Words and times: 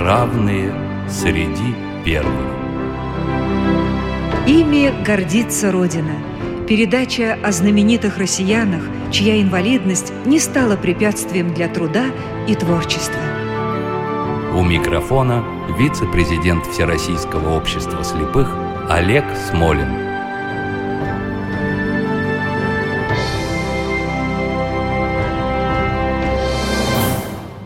равные 0.00 0.72
среди 1.08 1.74
первых. 2.04 2.32
Ими 4.46 4.92
гордится 5.04 5.70
Родина. 5.70 6.14
Передача 6.66 7.36
о 7.42 7.52
знаменитых 7.52 8.16
россиянах, 8.16 8.82
чья 9.12 9.40
инвалидность 9.40 10.12
не 10.24 10.40
стала 10.40 10.76
препятствием 10.76 11.52
для 11.52 11.68
труда 11.68 12.06
и 12.48 12.54
творчества. 12.54 13.20
У 14.54 14.62
микрофона 14.62 15.44
вице-президент 15.78 16.66
Всероссийского 16.66 17.56
общества 17.56 18.02
слепых 18.02 18.52
Олег 18.88 19.24
Смолин. 19.48 19.88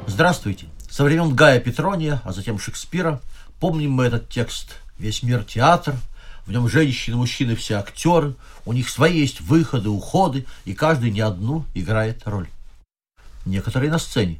Здравствуйте. 0.06 0.73
Со 0.94 1.02
времен 1.02 1.34
Гая 1.34 1.58
Петрония, 1.58 2.22
а 2.22 2.32
затем 2.32 2.56
Шекспира, 2.56 3.20
помним 3.58 3.90
мы 3.90 4.04
этот 4.04 4.28
текст 4.28 4.76
«Весь 4.96 5.24
мир 5.24 5.42
театр», 5.42 5.96
в 6.46 6.52
нем 6.52 6.68
женщины, 6.68 7.16
мужчины, 7.16 7.56
все 7.56 7.78
актеры, 7.80 8.36
у 8.64 8.72
них 8.72 8.88
свои 8.88 9.18
есть 9.18 9.40
выходы, 9.40 9.88
уходы, 9.88 10.46
и 10.64 10.72
каждый 10.72 11.10
не 11.10 11.20
одну 11.20 11.64
играет 11.74 12.22
роль. 12.26 12.46
Некоторые 13.44 13.90
на 13.90 13.98
сцене. 13.98 14.38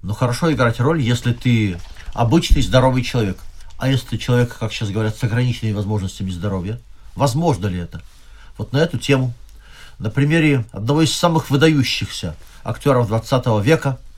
Но 0.00 0.14
хорошо 0.14 0.50
играть 0.50 0.80
роль, 0.80 1.02
если 1.02 1.34
ты 1.34 1.76
обычный 2.14 2.62
здоровый 2.62 3.02
человек. 3.02 3.38
А 3.76 3.90
если 3.90 4.06
ты 4.06 4.16
человек, 4.16 4.56
как 4.58 4.72
сейчас 4.72 4.88
говорят, 4.88 5.18
с 5.18 5.22
ограниченными 5.22 5.74
возможностями 5.74 6.30
здоровья, 6.30 6.80
возможно 7.16 7.66
ли 7.66 7.78
это? 7.78 8.00
Вот 8.56 8.72
на 8.72 8.78
эту 8.78 8.96
тему, 8.96 9.34
на 9.98 10.08
примере 10.08 10.64
одного 10.72 11.02
из 11.02 11.14
самых 11.14 11.50
выдающихся 11.50 12.34
актеров 12.64 13.08
20 13.08 13.62
века– 13.62 13.98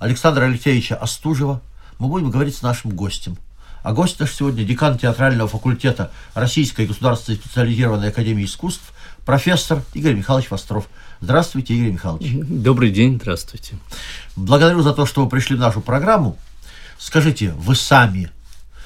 Александра 0.00 0.46
Алексеевича 0.46 0.96
Остужева 0.96 1.60
мы 1.98 2.08
будем 2.08 2.30
говорить 2.30 2.56
с 2.56 2.62
нашим 2.62 2.90
гостем. 2.90 3.36
А 3.82 3.92
гость 3.92 4.18
наш 4.18 4.34
сегодня 4.34 4.64
декан 4.64 4.98
театрального 4.98 5.48
факультета 5.48 6.10
Российской 6.34 6.86
государственной 6.86 7.36
специализированной 7.36 8.08
академии 8.08 8.46
искусств, 8.46 8.92
профессор 9.26 9.82
Игорь 9.92 10.14
Михайлович 10.14 10.50
Востров. 10.50 10.88
Здравствуйте, 11.20 11.74
Игорь 11.74 11.92
Михайлович. 11.92 12.32
Добрый 12.32 12.90
день, 12.90 13.16
здравствуйте. 13.20 13.76
Благодарю 14.36 14.80
за 14.80 14.94
то, 14.94 15.04
что 15.04 15.22
вы 15.22 15.28
пришли 15.28 15.56
в 15.56 15.60
нашу 15.60 15.82
программу. 15.82 16.38
Скажите, 16.98 17.52
вы 17.52 17.76
сами 17.76 18.30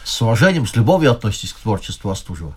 с 0.02 0.20
уважением, 0.20 0.66
с 0.66 0.74
любовью 0.74 1.12
относитесь 1.12 1.52
к 1.52 1.58
творчеству 1.58 2.10
Остужева? 2.10 2.54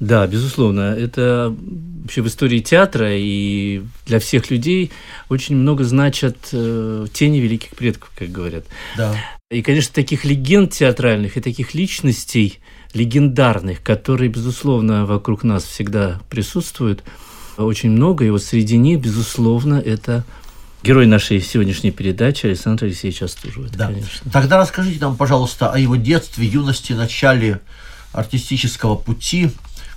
Да, 0.00 0.26
безусловно. 0.26 0.94
Это 0.98 1.54
вообще 2.02 2.22
в 2.22 2.26
истории 2.26 2.58
театра 2.58 3.08
и 3.12 3.82
для 4.06 4.18
всех 4.18 4.50
людей 4.50 4.90
очень 5.28 5.56
много 5.56 5.84
значат 5.84 6.36
э, 6.52 7.06
тени 7.12 7.38
великих 7.38 7.70
предков, 7.70 8.10
как 8.16 8.30
говорят. 8.30 8.64
Да. 8.96 9.14
И, 9.50 9.62
конечно, 9.62 9.92
таких 9.94 10.24
легенд 10.24 10.72
театральных 10.72 11.36
и 11.36 11.40
таких 11.40 11.74
личностей 11.74 12.58
легендарных, 12.94 13.82
которые, 13.82 14.28
безусловно, 14.28 15.06
вокруг 15.06 15.44
нас 15.44 15.64
всегда 15.64 16.20
присутствуют, 16.28 17.02
очень 17.56 17.90
много. 17.90 18.24
И 18.24 18.30
вот 18.30 18.42
среди 18.42 18.76
них, 18.76 19.00
безусловно, 19.00 19.74
это 19.74 20.24
герой 20.82 21.06
нашей 21.06 21.40
сегодняшней 21.40 21.90
передачи 21.90 22.46
Александр 22.46 22.86
Алексеевич 22.86 23.22
Остужев. 23.22 23.70
Да. 23.70 23.86
Конечно. 23.86 24.30
Тогда 24.30 24.58
расскажите 24.58 24.98
нам, 25.00 25.16
пожалуйста, 25.16 25.70
о 25.70 25.78
его 25.78 25.96
детстве, 25.96 26.46
юности, 26.46 26.92
начале 26.92 27.60
артистического 28.12 28.96
пути, 28.96 29.50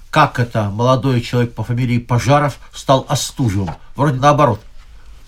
как 0.09 0.39
это 0.39 0.69
молодой 0.69 1.21
человек 1.21 1.53
по 1.53 1.63
фамилии 1.63 1.97
Пожаров 1.97 2.58
стал 2.73 3.05
Остужевым. 3.09 3.71
Вроде 3.95 4.19
наоборот. 4.19 4.61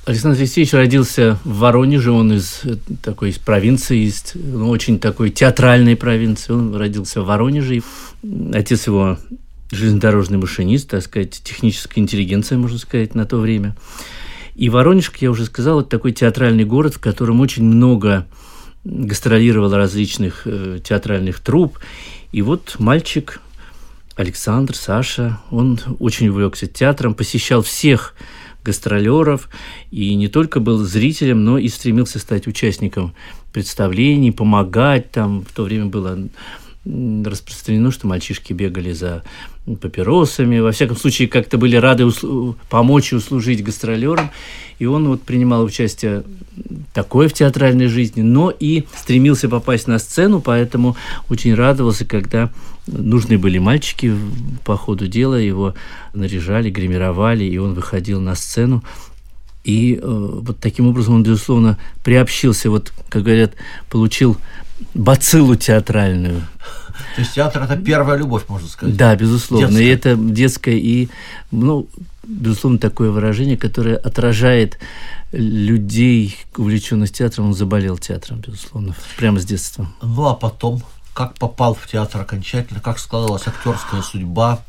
Александр 0.05 0.39
Алексеевич 0.39 0.73
родился 0.73 1.37
в 1.43 1.57
Воронеже, 1.57 2.11
он 2.11 2.31
из 2.31 2.61
э, 2.63 2.77
такой 3.03 3.31
из 3.31 3.39
провинции, 3.39 4.05
из 4.05 4.23
ну, 4.35 4.69
очень 4.69 4.99
такой 4.99 5.31
театральной 5.31 5.97
провинции. 5.97 6.53
Он 6.53 6.73
родился 6.73 7.21
в 7.21 7.25
Воронеже. 7.25 7.81
Отец 8.53 8.87
его 8.87 9.17
железнодорожный 9.69 10.37
машинист, 10.37 10.89
так 10.89 11.03
сказать, 11.03 11.41
техническая 11.43 12.01
интеллигенция, 12.01 12.57
можно 12.57 12.77
сказать, 12.77 13.15
на 13.15 13.25
то 13.25 13.37
время. 13.37 13.75
И 14.55 14.69
Воронеж, 14.69 15.09
как 15.09 15.21
я 15.21 15.29
уже 15.29 15.43
сказал, 15.43 15.81
это 15.81 15.89
такой 15.89 16.13
театральный 16.13 16.63
город, 16.63 16.95
в 16.95 16.99
котором 16.99 17.41
очень 17.41 17.63
много 17.63 18.25
гастролировало 18.85 19.75
различных 19.75 20.43
э, 20.45 20.79
театральных 20.83 21.41
труп. 21.41 21.79
И 22.31 22.41
вот 22.41 22.75
мальчик 22.79 23.41
Александр, 24.15 24.75
Саша, 24.75 25.39
он 25.51 25.79
очень 25.99 26.29
увлекся 26.29 26.67
театром, 26.67 27.13
посещал 27.13 27.61
всех 27.61 28.15
гастролеров 28.63 29.49
и 29.91 30.13
не 30.15 30.27
только 30.27 30.59
был 30.59 30.79
зрителем, 30.79 31.45
но 31.45 31.57
и 31.57 31.69
стремился 31.69 32.19
стать 32.19 32.47
участником 32.47 33.13
представлений, 33.53 34.31
помогать. 34.31 35.11
Там 35.11 35.45
в 35.45 35.53
то 35.53 35.63
время 35.63 35.85
было 35.85 36.19
распространено, 37.25 37.91
что 37.91 38.07
мальчишки 38.07 38.53
бегали 38.53 38.91
за 38.93 39.23
папиросами, 39.81 40.59
во 40.59 40.71
всяком 40.71 40.95
случае 40.95 41.27
как-то 41.27 41.57
были 41.57 41.75
рады 41.75 42.03
услу- 42.03 42.55
помочь 42.69 43.11
и 43.11 43.15
услужить 43.15 43.63
гастролерам. 43.63 44.31
И 44.79 44.85
он 44.85 45.07
вот 45.07 45.23
принимал 45.23 45.63
участие 45.63 46.23
такое 46.93 47.27
в 47.27 47.33
театральной 47.33 47.87
жизни, 47.87 48.21
но 48.21 48.53
и 48.57 48.85
стремился 48.95 49.49
попасть 49.49 49.87
на 49.87 49.99
сцену, 49.99 50.39
поэтому 50.39 50.95
очень 51.29 51.53
радовался, 51.55 52.05
когда 52.05 52.51
нужны 52.85 53.37
были 53.37 53.57
мальчики 53.57 54.15
по 54.63 54.77
ходу 54.77 55.07
дела, 55.07 55.35
его 55.35 55.73
наряжали, 56.13 56.69
гримировали, 56.69 57.43
и 57.43 57.57
он 57.57 57.73
выходил 57.73 58.21
на 58.21 58.35
сцену. 58.35 58.83
И 59.63 59.95
э, 59.95 59.99
вот 60.01 60.59
таким 60.59 60.87
образом 60.87 61.15
он, 61.15 61.23
безусловно, 61.23 61.77
приобщился, 62.03 62.69
вот, 62.69 62.93
как 63.09 63.23
говорят, 63.23 63.53
получил 63.89 64.37
бациллу 64.93 65.55
театральную. 65.55 66.41
То 67.15 67.21
есть 67.21 67.33
театр– 67.33 67.63
это 67.63 67.77
первая 67.77 68.17
любовь, 68.17 68.43
можно 68.47 68.67
сказать. 68.67 68.95
Да, 68.95 69.15
безусловно. 69.15 69.67
Детская. 69.67 69.83
И 69.83 69.87
это 69.87 70.15
детское, 70.15 70.75
и, 70.75 71.09
ну, 71.51 71.87
безусловно, 72.23 72.79
такое 72.79 73.09
выражение, 73.09 73.57
которое 73.57 73.95
отражает 73.95 74.77
людей, 75.31 76.37
увлеченных 76.55 77.11
театром. 77.11 77.47
Он 77.47 77.53
заболел 77.53 77.97
театром, 77.97 78.39
безусловно, 78.39 78.95
прямо 79.17 79.39
с 79.39 79.45
детства. 79.45 79.87
Ну, 80.01 80.27
а 80.27 80.35
потом, 80.35 80.81
как 81.13 81.35
попал 81.35 81.73
в 81.75 81.87
театр 81.87 82.21
окончательно, 82.21 82.79
как 82.79 82.99
складывалась 82.99 83.47
актерская 83.47 84.01
судьба, 84.01 84.59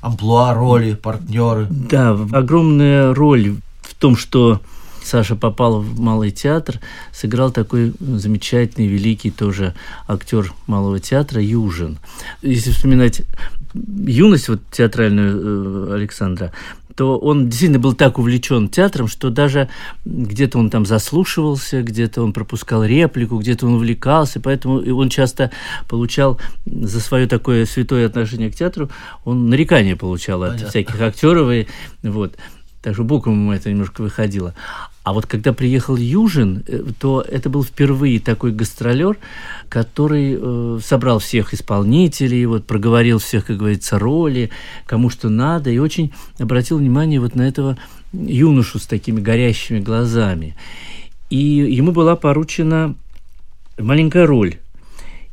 амплуа, 0.00 0.54
роли, 0.54 0.94
партнеры. 0.94 1.66
Да, 1.70 2.10
огромная 2.10 3.14
роль 3.14 3.56
в 3.82 3.94
том, 3.94 4.16
что 4.16 4.60
Саша 5.04 5.36
попал 5.36 5.80
в 5.80 6.00
Малый 6.00 6.30
театр, 6.30 6.80
сыграл 7.12 7.50
такой 7.50 7.92
замечательный, 8.00 8.86
великий 8.86 9.30
тоже 9.30 9.74
актер 10.06 10.52
Малого 10.66 11.00
театра 11.00 11.42
Южин. 11.42 11.98
Если 12.42 12.70
вспоминать 12.70 13.22
юность 13.74 14.48
вот 14.48 14.60
театральную 14.70 15.90
э, 15.90 15.94
Александра, 15.94 16.52
то 16.94 17.18
он 17.18 17.48
действительно 17.48 17.78
был 17.78 17.94
так 17.94 18.18
увлечен 18.18 18.68
театром, 18.68 19.08
что 19.08 19.30
даже 19.30 19.68
где-то 20.04 20.58
он 20.58 20.70
там 20.70 20.84
заслушивался, 20.84 21.82
где-то 21.82 22.22
он 22.22 22.32
пропускал 22.32 22.84
реплику, 22.84 23.38
где-то 23.38 23.66
он 23.66 23.74
увлекался, 23.74 24.40
поэтому 24.40 24.78
он 24.94 25.08
часто 25.08 25.50
получал 25.88 26.40
за 26.66 27.00
свое 27.00 27.26
такое 27.26 27.64
святое 27.66 28.06
отношение 28.06 28.50
к 28.50 28.56
театру, 28.56 28.90
он 29.24 29.48
нарекания 29.48 29.96
получал 29.96 30.42
от 30.42 30.50
Понятно. 30.50 30.68
всяких 30.68 31.00
актеров, 31.00 31.50
и 31.50 31.66
вот. 32.02 32.36
Так 32.82 32.94
что 32.94 33.04
это 33.52 33.70
немножко 33.70 34.02
выходило. 34.02 34.54
А 35.04 35.12
вот 35.12 35.26
когда 35.26 35.52
приехал 35.52 35.96
Южин, 35.96 36.64
э, 36.66 36.82
то 36.98 37.24
это 37.26 37.48
был 37.48 37.64
впервые 37.64 38.20
такой 38.20 38.52
гастролер, 38.52 39.18
который 39.68 40.36
э, 40.38 40.78
собрал 40.84 41.20
всех 41.20 41.54
исполнителей, 41.54 42.44
вот 42.46 42.66
проговорил 42.66 43.18
всех, 43.18 43.46
как 43.46 43.56
говорится, 43.56 43.98
роли, 43.98 44.50
кому 44.86 45.10
что 45.10 45.28
надо, 45.28 45.70
и 45.70 45.78
очень 45.78 46.12
обратил 46.38 46.78
внимание 46.78 47.20
вот 47.20 47.34
на 47.36 47.42
этого 47.42 47.78
юношу 48.12 48.78
с 48.78 48.86
такими 48.86 49.20
горящими 49.20 49.80
глазами. 49.80 50.56
И 51.30 51.38
ему 51.38 51.92
была 51.92 52.14
поручена 52.14 52.94
маленькая 53.78 54.26
роль. 54.26 54.56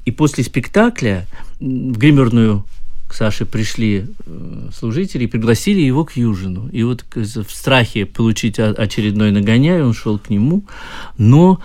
И 0.06 0.12
после 0.12 0.44
спектакля 0.44 1.28
в 1.60 1.98
гримерную 1.98 2.64
к 3.10 3.14
Саше 3.16 3.46
пришли 3.46 4.06
э, 4.26 4.70
служители 4.72 5.24
и 5.24 5.28
пригласили 5.28 5.82
его 5.82 6.06
к 6.06 6.16
Южину. 6.16 6.70
И 6.70 6.84
вот 6.84 7.04
в 7.16 7.50
страхе 7.50 8.06
получить 8.06 8.60
очередной 8.60 9.32
нагоняй 9.32 9.82
он 9.82 9.96
шел 9.96 10.20
к 10.20 10.30
нему, 10.30 10.64
но 11.18 11.60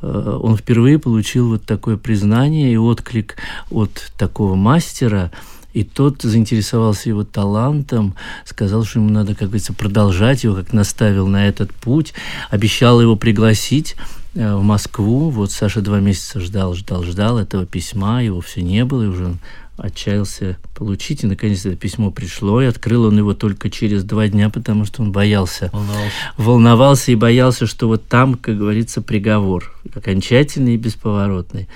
э, 0.00 0.38
он 0.42 0.56
впервые 0.56 0.98
получил 0.98 1.50
вот 1.50 1.64
такое 1.64 1.98
признание 1.98 2.72
и 2.72 2.78
отклик 2.78 3.36
от 3.70 4.10
такого 4.16 4.54
мастера, 4.54 5.30
и 5.74 5.84
тот 5.84 6.22
заинтересовался 6.22 7.10
его 7.10 7.24
талантом, 7.24 8.14
сказал, 8.46 8.84
что 8.84 8.98
ему 8.98 9.10
надо, 9.10 9.34
как 9.34 9.48
говорится, 9.48 9.74
продолжать 9.74 10.44
его, 10.44 10.54
как 10.54 10.72
наставил 10.72 11.26
на 11.26 11.46
этот 11.46 11.74
путь, 11.74 12.14
обещал 12.48 13.02
его 13.02 13.16
пригласить 13.16 13.96
э, 14.34 14.56
в 14.56 14.62
Москву. 14.62 15.28
Вот 15.28 15.52
Саша 15.52 15.82
два 15.82 16.00
месяца 16.00 16.40
ждал, 16.40 16.74
ждал, 16.74 17.04
ждал 17.04 17.38
этого 17.38 17.66
письма, 17.66 18.22
его 18.22 18.40
все 18.40 18.62
не 18.62 18.86
было, 18.86 19.02
и 19.02 19.08
уже 19.08 19.26
он 19.26 19.38
отчаялся 19.76 20.56
получить, 20.74 21.22
и 21.22 21.26
наконец 21.26 21.66
это 21.66 21.76
письмо 21.76 22.10
пришло, 22.10 22.62
и 22.62 22.66
открыл 22.66 23.04
он 23.04 23.18
его 23.18 23.34
только 23.34 23.70
через 23.70 24.04
два 24.04 24.28
дня, 24.28 24.48
потому 24.50 24.84
что 24.84 25.02
он 25.02 25.12
боялся 25.12 25.70
Волновался. 25.72 26.12
волновался 26.36 27.12
и 27.12 27.14
боялся, 27.14 27.66
что 27.66 27.88
вот 27.88 28.06
там, 28.06 28.34
как 28.34 28.56
говорится, 28.56 29.02
приговор 29.02 29.74
окончательный 29.94 30.74
и 30.74 30.78
бесповоротный. 30.78 31.68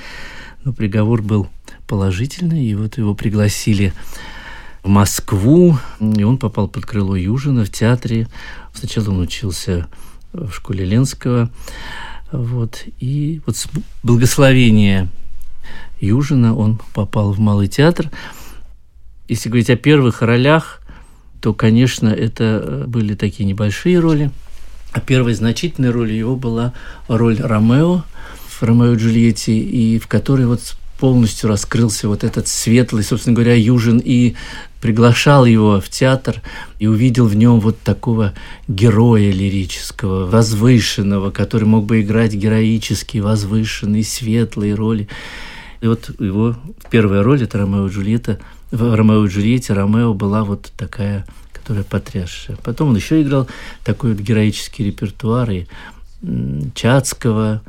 Но 0.64 0.72
приговор 0.72 1.22
был 1.22 1.48
положительный, 1.86 2.64
и 2.64 2.74
вот 2.74 2.98
его 2.98 3.14
пригласили 3.14 3.92
в 4.82 4.88
Москву, 4.88 5.78
и 6.00 6.22
он 6.22 6.38
попал 6.38 6.68
под 6.68 6.86
крыло 6.86 7.16
Южина 7.16 7.64
в 7.64 7.70
театре. 7.70 8.28
Сначала 8.72 9.10
он 9.10 9.20
учился 9.20 9.88
в 10.32 10.52
школе 10.52 10.84
Ленского, 10.84 11.50
вот, 12.32 12.84
и 13.00 13.40
вот 13.44 13.56
с 13.56 13.68
благословения 14.02 15.08
Южина 16.00 16.56
он 16.56 16.80
попал 16.94 17.32
в 17.32 17.38
Малый 17.38 17.68
театр. 17.68 18.10
Если 19.28 19.48
говорить 19.48 19.70
о 19.70 19.76
первых 19.76 20.22
ролях, 20.22 20.80
то, 21.40 21.54
конечно, 21.54 22.08
это 22.08 22.84
были 22.86 23.14
такие 23.14 23.44
небольшие 23.44 23.98
роли. 23.98 24.30
А 24.92 25.00
первой 25.00 25.34
значительной 25.34 25.90
ролью 25.90 26.16
его 26.16 26.36
была 26.36 26.72
роль 27.06 27.38
Ромео 27.40 28.02
в 28.48 28.62
«Ромео 28.62 28.94
и 28.94 28.96
Джульетте», 28.96 29.56
и 29.56 29.98
в 29.98 30.08
которой 30.08 30.46
вот 30.46 30.76
полностью 30.98 31.48
раскрылся 31.48 32.08
вот 32.08 32.24
этот 32.24 32.46
светлый, 32.46 33.02
собственно 33.02 33.34
говоря, 33.34 33.54
Южин, 33.54 34.02
и 34.04 34.34
приглашал 34.82 35.46
его 35.46 35.80
в 35.80 35.88
театр 35.88 36.42
и 36.78 36.86
увидел 36.86 37.26
в 37.26 37.34
нем 37.34 37.60
вот 37.60 37.80
такого 37.80 38.34
героя 38.68 39.30
лирического, 39.30 40.26
возвышенного, 40.26 41.30
который 41.30 41.64
мог 41.64 41.86
бы 41.86 42.02
играть 42.02 42.34
героические, 42.34 43.22
возвышенные, 43.22 44.04
светлые 44.04 44.74
роли. 44.74 45.08
И 45.80 45.86
вот 45.86 46.10
его 46.20 46.56
первая 46.90 47.22
роль, 47.22 47.42
это 47.42 47.58
Ромео 47.58 47.86
и 47.86 47.90
Джульетта, 47.90 48.38
в 48.70 48.94
Ромео 48.94 49.24
и 49.24 49.28
Джульетте 49.28 49.72
Ромео 49.72 50.14
была 50.14 50.44
вот 50.44 50.72
такая, 50.76 51.26
которая 51.52 51.84
потрясшая. 51.84 52.56
Потом 52.62 52.90
он 52.90 52.96
еще 52.96 53.22
играл 53.22 53.48
такой 53.84 54.12
вот 54.12 54.20
героический 54.20 54.84
репертуар 54.84 55.50
и 55.50 55.66
Чацкого, 56.74 57.62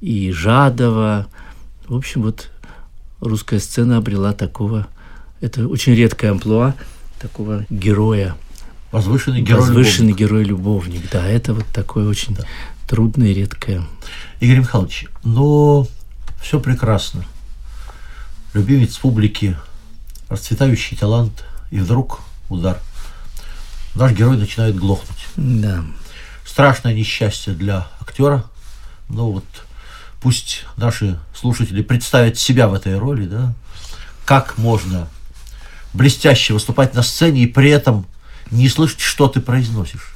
и 0.00 0.30
Жадова. 0.30 1.26
В 1.88 1.96
общем, 1.96 2.22
вот 2.22 2.50
русская 3.20 3.60
сцена 3.60 3.96
обрела 3.96 4.32
такого, 4.32 4.86
это 5.40 5.66
очень 5.66 5.94
редкая 5.94 6.32
амплуа, 6.32 6.74
такого 7.18 7.64
героя. 7.70 8.36
Возвышенный 8.92 9.40
герой 9.40 9.60
Возвышенный 9.60 10.12
герой-любовник, 10.12 11.10
да, 11.10 11.26
это 11.26 11.54
вот 11.54 11.66
такое 11.72 12.06
очень 12.06 12.34
да. 12.36 12.44
трудное 12.86 13.28
и 13.28 13.34
редкое. 13.34 13.82
Игорь 14.40 14.60
Михайлович, 14.60 15.06
но 15.24 15.88
все 16.40 16.60
прекрасно. 16.60 17.24
Любимец 18.54 18.96
публики, 18.98 19.56
расцветающий 20.28 20.96
талант, 20.96 21.44
и 21.72 21.80
вдруг 21.80 22.20
удар. 22.48 22.80
Наш 23.96 24.12
герой 24.12 24.36
начинает 24.36 24.76
глохнуть. 24.76 25.26
Да. 25.36 25.84
Страшное 26.46 26.94
несчастье 26.94 27.52
для 27.52 27.88
актера, 28.00 28.44
но 29.08 29.32
вот 29.32 29.44
пусть 30.20 30.64
наши 30.76 31.18
слушатели 31.34 31.82
представят 31.82 32.38
себя 32.38 32.68
в 32.68 32.74
этой 32.74 32.96
роли, 32.96 33.26
да, 33.26 33.54
как 34.24 34.56
можно 34.56 35.08
блестяще 35.92 36.54
выступать 36.54 36.94
на 36.94 37.02
сцене 37.02 37.42
и 37.42 37.46
при 37.46 37.70
этом 37.70 38.06
не 38.52 38.68
слышать, 38.68 39.00
что 39.00 39.26
ты 39.26 39.40
произносишь. 39.40 40.14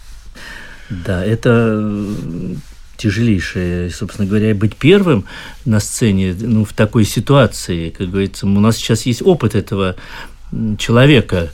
Да, 0.90 1.24
это 1.24 2.56
тяжелейшее, 2.98 3.90
собственно 3.90 4.28
говоря, 4.28 4.54
быть 4.54 4.76
первым 4.76 5.24
на 5.64 5.80
сцене, 5.80 6.36
ну, 6.38 6.64
в 6.64 6.72
такой 6.74 7.04
ситуации, 7.04 7.90
как 7.90 8.10
говорится, 8.10 8.46
у 8.46 8.60
нас 8.60 8.76
сейчас 8.76 9.06
есть 9.06 9.22
опыт 9.22 9.54
этого 9.54 9.96
человека, 10.78 11.50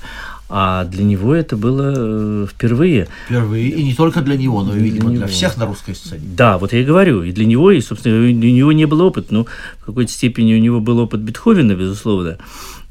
а 0.49 0.85
для 0.85 1.05
него 1.05 1.35
это 1.35 1.57
было 1.57 1.95
э, 1.97 2.47
впервые. 2.51 3.09
Впервые. 3.27 3.69
И 3.69 3.83
не 3.83 3.95
только 3.95 4.21
для 4.21 4.37
него, 4.37 4.63
но 4.63 4.77
и, 4.77 4.81
видимо, 4.81 5.11
для, 5.11 5.21
для 5.21 5.27
всех 5.27 5.57
на 5.57 5.67
русской 5.67 5.95
сцене. 5.95 6.23
Да, 6.37 6.59
вот 6.59 6.73
я 6.73 6.81
и 6.81 6.85
говорю. 6.85 7.23
И 7.23 7.33
для 7.33 7.47
него, 7.47 7.71
и, 7.71 7.81
собственно, 7.81 8.17
у 8.17 8.31
него 8.31 8.73
не 8.73 8.85
было 8.85 9.05
опыта. 9.05 9.29
Ну, 9.35 9.47
в 9.81 9.87
какой-то 9.87 10.13
степени 10.13 10.55
у 10.55 10.59
него 10.59 10.81
был 10.81 10.99
опыт 10.99 11.21
Бетховена, 11.21 11.75
безусловно 11.75 12.39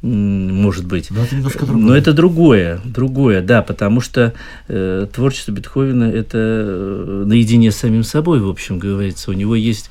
может 0.04 0.86
быть. 0.86 1.10
Но 1.12 1.24
это 1.24 1.36
немножко 1.36 1.66
другое. 1.66 1.86
Но 1.86 1.96
это 1.96 2.14
другое, 2.14 2.82
другое, 2.84 3.42
да, 3.42 3.62
потому 3.62 4.02
что 4.02 4.34
э, 4.68 5.08
творчество 5.14 5.52
Бетховена 5.52 6.12
это 6.12 6.38
э, 6.38 7.24
наедине 7.26 7.72
с 7.72 7.78
самим 7.78 8.04
собой, 8.04 8.40
в 8.42 8.50
общем, 8.50 8.80
говорится. 8.80 9.32
У 9.32 9.34
него 9.34 9.56
есть 9.56 9.90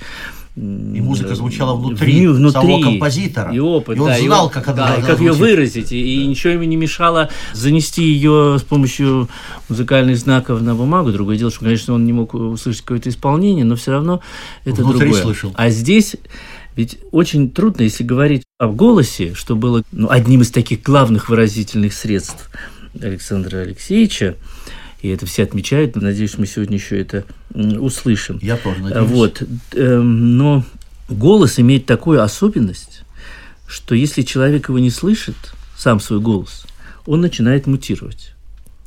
и 0.55 1.00
музыка 1.00 1.35
звучала 1.35 1.75
внутри, 1.75 2.26
внутри 2.26 2.61
самого 2.61 2.82
композитора. 2.82 3.55
И 3.55 3.59
опыт, 3.59 3.97
и 3.97 4.00
он 4.00 4.09
да, 4.09 4.19
знал, 4.19 4.49
и, 4.50 4.53
как 4.53 4.69
она 4.69 4.88
да, 4.88 4.97
и 4.97 5.03
как 5.03 5.19
ее 5.19 5.32
выразить. 5.32 5.93
И, 5.93 6.25
и 6.25 6.26
ничего 6.26 6.53
ему 6.53 6.64
не 6.64 6.76
мешало 6.76 7.31
занести 7.55 8.03
ее 8.05 8.59
с 8.61 8.62
помощью 8.62 9.31
музыкальных 9.70 10.19
знаков 10.19 10.61
на 10.61 10.75
бумагу. 10.75 11.11
Другое 11.11 11.38
дело, 11.38 11.50
что, 11.50 11.61
конечно, 11.61 11.94
он 11.94 12.05
не 12.05 12.12
мог 12.12 12.35
услышать 12.35 12.82
какое-то 12.82 13.09
исполнение, 13.09 13.64
но 13.64 13.76
все 13.76 13.93
равно 13.93 14.20
это 14.67 14.85
внутри 14.85 15.09
другое. 15.09 15.23
слышал. 15.23 15.55
А 15.56 15.70
здесь 15.70 16.17
ведь 16.77 16.99
очень 17.11 17.51
трудно, 17.51 17.83
если 17.83 18.05
говорить 18.05 18.45
о 18.59 18.69
голосе, 18.69 19.35
что 19.35 19.57
было 19.57 19.83
ну, 19.93 20.09
одним 20.11 20.43
из 20.43 20.51
таких 20.51 20.83
главных 20.83 21.29
выразительных 21.29 21.93
средств 21.93 22.51
Александра 23.01 23.59
Алексеевича, 23.59 24.37
и 25.03 25.09
это 25.09 25.27
все 25.27 25.43
отмечают. 25.43 25.97
Надеюсь, 25.97 26.39
мы 26.39 26.47
сегодня 26.47 26.77
еще 26.77 27.01
это 27.01 27.25
услышим. 27.55 28.39
Я 28.41 28.57
тоже 28.57 28.81
надеюсь. 28.81 29.09
Вот. 29.09 29.43
Эм, 29.73 30.37
но 30.37 30.65
голос 31.09 31.59
имеет 31.59 31.87
такую 31.87 32.23
особенность, 32.23 33.03
что 33.67 33.95
если 33.95 34.23
человек 34.23 34.69
его 34.69 34.79
не 34.79 34.91
слышит, 34.91 35.37
сам 35.77 35.99
свой 36.01 36.21
голос, 36.21 36.67
он 37.05 37.21
начинает 37.21 37.67
мутировать. 37.67 38.35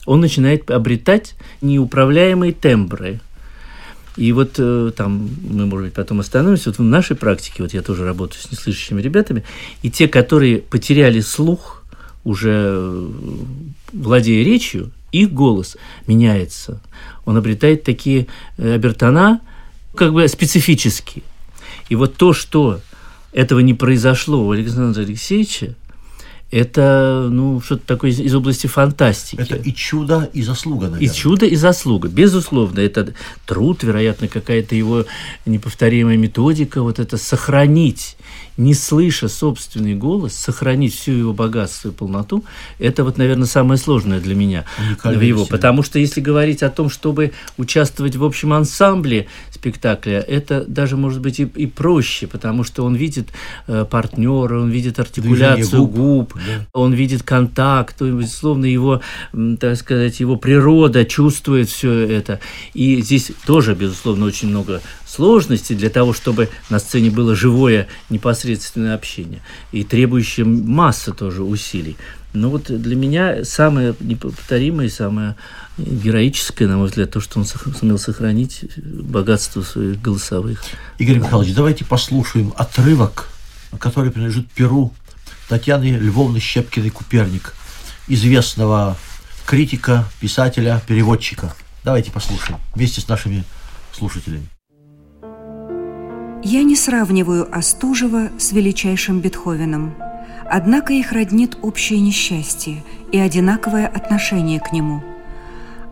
Он 0.05 0.21
начинает 0.21 0.71
обретать 0.71 1.35
неуправляемые 1.61 2.53
тембры. 2.53 3.19
И 4.17 4.31
вот 4.31 4.55
э, 4.57 4.91
там 4.95 5.29
мы, 5.49 5.65
может 5.65 5.87
быть, 5.87 5.93
потом 5.93 6.21
остановимся. 6.21 6.69
Вот 6.69 6.79
в 6.79 6.83
нашей 6.83 7.15
практике, 7.15 7.63
вот 7.63 7.73
я 7.73 7.81
тоже 7.81 8.05
работаю 8.05 8.41
с 8.41 8.51
неслышащими 8.51 9.01
ребятами, 9.01 9.43
и 9.81 9.91
те, 9.91 10.07
которые 10.07 10.59
потеряли 10.59 11.19
слух, 11.19 11.83
уже 12.23 12.51
э, 12.51 13.09
владея 13.93 14.43
речью, 14.43 14.91
их 15.11 15.31
голос 15.31 15.77
меняется. 16.07 16.81
Он 17.25 17.37
обретает 17.37 17.83
такие 17.83 18.27
э, 18.57 18.73
обертона, 18.73 19.41
как 19.95 20.13
бы 20.13 20.27
специфические. 20.27 21.23
И 21.89 21.95
вот 21.95 22.15
то, 22.15 22.33
что 22.33 22.81
этого 23.31 23.59
не 23.59 23.73
произошло 23.73 24.45
у 24.45 24.51
Александра 24.51 25.01
Алексеевича, 25.01 25.75
это 26.51 27.27
ну, 27.31 27.59
что-то 27.59 27.85
такое 27.85 28.11
из, 28.11 28.19
из 28.19 28.33
области 28.35 28.67
фантастики. 28.67 29.41
Это 29.41 29.55
и 29.55 29.73
чудо, 29.73 30.29
и 30.33 30.41
заслуга, 30.43 30.87
наверное. 30.87 31.07
И 31.07 31.13
чудо, 31.13 31.45
и 31.45 31.55
заслуга. 31.55 32.07
Безусловно, 32.07 32.79
это 32.79 33.13
труд, 33.45 33.83
вероятно, 33.83 34.27
какая-то 34.27 34.75
его 34.75 35.05
неповторимая 35.45 36.17
методика, 36.17 36.81
вот 36.81 36.99
это 36.99 37.17
сохранить 37.17 38.17
не 38.57 38.73
слыша 38.73 39.27
собственный 39.27 39.95
голос, 39.95 40.33
сохранить 40.33 40.95
всю 40.95 41.11
его 41.11 41.33
богатство 41.33 41.89
и 41.89 41.91
полноту, 41.91 42.43
это 42.79 43.03
вот, 43.03 43.17
наверное, 43.17 43.47
самое 43.47 43.77
сложное 43.77 44.19
для 44.19 44.35
меня 44.35 44.65
в 45.03 45.21
его. 45.21 45.45
Потому 45.45 45.83
что 45.83 45.99
если 45.99 46.21
говорить 46.21 46.63
о 46.63 46.69
том, 46.69 46.89
чтобы 46.89 47.33
участвовать 47.57 48.15
в 48.15 48.23
общем 48.23 48.53
ансамбле 48.53 49.27
спектакля, 49.51 50.19
это 50.19 50.63
даже 50.65 50.97
может 50.97 51.21
быть 51.21 51.39
и, 51.39 51.43
и 51.43 51.65
проще, 51.67 52.27
потому 52.27 52.63
что 52.63 52.85
он 52.85 52.95
видит 52.95 53.29
э, 53.67 53.85
партнера, 53.89 54.59
он 54.59 54.69
видит 54.69 54.99
артикуляцию 54.99 55.85
губ, 55.87 56.33
губ 56.33 56.33
да. 56.35 56.65
он 56.73 56.93
видит 56.93 57.23
контакт, 57.23 58.01
безусловно, 58.01 58.65
его, 58.65 59.01
так 59.59 59.77
сказать, 59.77 60.19
его 60.19 60.37
природа 60.37 61.05
чувствует 61.05 61.69
все 61.69 61.91
это. 61.91 62.39
И 62.73 63.01
здесь 63.01 63.31
тоже, 63.45 63.75
безусловно, 63.75 64.25
очень 64.25 64.49
много 64.49 64.81
сложности 65.15 65.73
для 65.73 65.89
того, 65.89 66.13
чтобы 66.13 66.49
на 66.69 66.79
сцене 66.79 67.09
было 67.09 67.35
живое 67.35 67.87
непосредственное 68.09 68.95
общение 68.95 69.41
и 69.71 69.83
требующее 69.83 70.45
масса 70.45 71.13
тоже 71.13 71.43
усилий. 71.43 71.97
Но 72.33 72.49
вот 72.49 72.65
для 72.65 72.95
меня 72.95 73.45
самое 73.45 73.95
неповторимое, 74.01 74.89
самое 74.89 75.35
героическое, 75.77 76.67
на 76.67 76.77
мой 76.77 76.87
взгляд, 76.87 77.11
то, 77.11 77.21
что 77.21 77.39
он 77.39 77.45
сумел 77.45 77.97
сохранить 77.97 78.65
богатство 78.77 79.61
своих 79.61 80.01
голосовых. 80.01 80.61
Игорь 80.97 81.19
Михайлович, 81.19 81.53
давайте 81.53 81.85
послушаем 81.85 82.53
отрывок, 82.57 83.29
который 83.79 84.11
принадлежит 84.11 84.49
Перу 84.51 84.93
Татьяны 85.47 85.97
Львовны 85.97 86.39
Щепкиной-Куперник, 86.39 87.53
известного 88.07 88.97
критика, 89.45 90.05
писателя, 90.19 90.81
переводчика. 90.85 91.53
Давайте 91.85 92.11
послушаем 92.11 92.59
вместе 92.73 92.99
с 92.99 93.07
нашими 93.07 93.45
слушателями. 93.93 94.49
Я 96.47 96.61
не 96.61 96.75
сравниваю 96.75 97.47
Остужева 97.51 98.29
с 98.37 98.51
величайшим 98.51 99.19
Бетховеном, 99.19 99.95
однако 100.47 100.93
их 100.93 101.11
роднит 101.11 101.57
общее 101.63 101.99
несчастье 101.99 102.83
и 103.11 103.17
одинаковое 103.17 103.87
отношение 103.87 104.59
к 104.59 104.71
нему. 104.71 105.01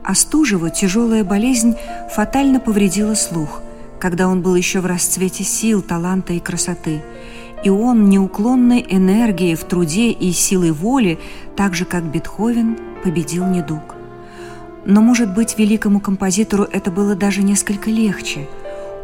Остужеву 0.04 0.70
тяжелая 0.70 1.24
болезнь 1.24 1.74
фатально 2.12 2.60
повредила 2.60 3.16
слух, 3.16 3.64
когда 4.00 4.28
он 4.28 4.44
был 4.44 4.54
еще 4.54 4.80
в 4.80 4.86
расцвете 4.86 5.44
сил, 5.44 5.82
таланта 5.82 6.34
и 6.34 6.40
красоты, 6.40 7.02
и 7.64 7.72
он 7.72 8.08
неуклонной 8.08 8.86
энергией 8.88 9.56
в 9.56 9.64
труде 9.64 10.12
и 10.12 10.32
силой 10.32 10.70
воли, 10.70 11.18
так 11.56 11.74
же 11.74 11.86
как 11.86 12.04
Бетховен, 12.04 12.78
победил 13.04 13.48
недуг. 13.48 13.96
Но, 14.86 15.02
может 15.02 15.34
быть, 15.34 15.58
великому 15.58 16.00
композитору 16.00 16.66
это 16.72 16.92
было 16.92 17.16
даже 17.16 17.42
несколько 17.42 17.90
легче– 17.90 18.48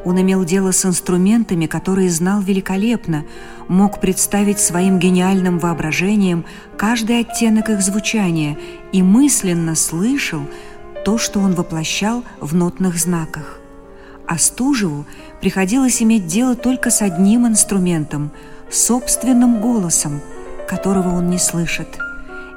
Он 0.06 0.20
имел 0.22 0.46
дело 0.46 0.72
с 0.72 0.86
инструментами, 0.86 1.65
которые 1.65 2.10
знал 2.10 2.41
великолепно, 2.41 3.25
мог 3.68 4.00
представить 4.00 4.60
своим 4.60 4.98
гениальным 4.98 5.60
воображением 5.60 6.46
каждый 6.77 7.20
оттенок 7.20 7.70
их 7.70 7.82
звучания 7.82 8.58
и 8.91 9.03
мысленно 9.03 9.75
слышал 9.75 10.41
то, 11.03 11.18
что 11.18 11.39
он 11.39 11.53
воплощал 11.53 12.24
в 12.39 12.56
нотных 12.56 12.98
знаках. 12.98 13.60
А 14.25 14.38
Стужеву 14.38 15.06
приходилось 15.41 16.01
иметь 16.01 16.27
дело 16.27 16.56
только 16.56 16.91
с 16.91 17.01
одним 17.01 17.48
инструментом– 17.48 18.32
собственным 18.70 19.60
голосом, 19.62 20.22
которого 20.68 21.15
он 21.15 21.29
не 21.29 21.39
слышит. 21.39 21.88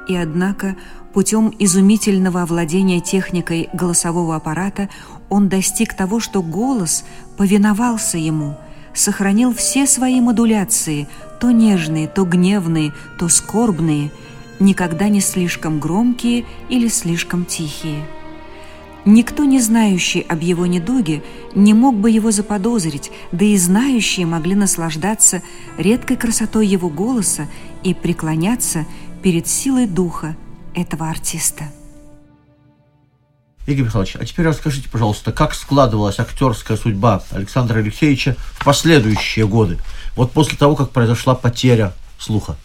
И 0.07 0.15
однако 0.15 0.75
путем 1.13 1.53
изумительного 1.59 2.41
овладения 2.41 2.99
техникой 2.99 3.69
голосового 3.73 4.35
аппарата 4.35 4.89
он 5.29 5.49
достиг 5.49 5.93
того, 5.93 6.19
что 6.19 6.41
голос 6.41 7.03
повиновался 7.37 8.17
ему, 8.17 8.55
сохранил 8.93 9.53
все 9.53 9.87
свои 9.87 10.21
модуляции, 10.21 11.07
то 11.39 11.51
нежные, 11.51 12.07
то 12.07 12.23
гневные, 12.23 12.93
то 13.17 13.29
скорбные, 13.29 14.11
никогда 14.59 15.09
не 15.09 15.21
слишком 15.21 15.79
громкие 15.79 16.45
или 16.69 16.87
слишком 16.87 17.45
тихие. 17.45 18.03
Никто, 19.05 19.43
не 19.43 19.59
знающий 19.59 20.21
об 20.21 20.41
его 20.41 20.65
недуге, 20.65 21.23
не 21.55 21.73
мог 21.73 21.95
бы 21.95 22.09
его 22.09 22.31
заподозрить, 22.31 23.11
да 23.33 23.43
и 23.43 23.57
знающие 23.57 24.25
могли 24.25 24.55
наслаждаться 24.55 25.41
редкой 25.77 26.15
красотой 26.15 26.67
его 26.67 26.89
голоса 26.89 27.47
и 27.83 27.93
преклоняться 27.93 28.85
перед 29.21 29.47
силой 29.47 29.87
духа 29.87 30.37
этого 30.73 31.09
артиста. 31.09 31.65
Игорь 33.65 33.85
Михайлович, 33.85 34.15
а 34.19 34.25
теперь 34.25 34.45
расскажите, 34.45 34.89
пожалуйста, 34.89 35.31
как 35.31 35.53
складывалась 35.53 36.19
актерская 36.19 36.75
судьба 36.75 37.23
Александра 37.31 37.79
Алексеевича 37.79 38.35
в 38.51 38.65
последующие 38.65 39.47
годы, 39.47 39.77
вот 40.15 40.31
после 40.31 40.57
того, 40.57 40.75
как 40.75 40.91
произошла 40.91 41.33
потеря 41.33 41.93
слуха? 42.19 42.57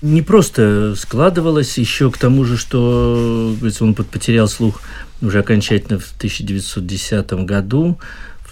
Не 0.00 0.22
просто 0.22 0.94
складывалась, 0.96 1.76
еще 1.76 2.10
к 2.10 2.16
тому 2.16 2.44
же, 2.44 2.56
что 2.56 3.54
он 3.80 3.94
потерял 3.94 4.48
слух 4.48 4.80
уже 5.20 5.40
окончательно 5.40 5.98
в 5.98 6.10
1910 6.16 7.32
году, 7.44 7.98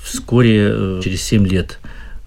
вскоре, 0.03 0.69
э, 0.71 1.01
через 1.03 1.23
7 1.23 1.47
лет 1.47 1.79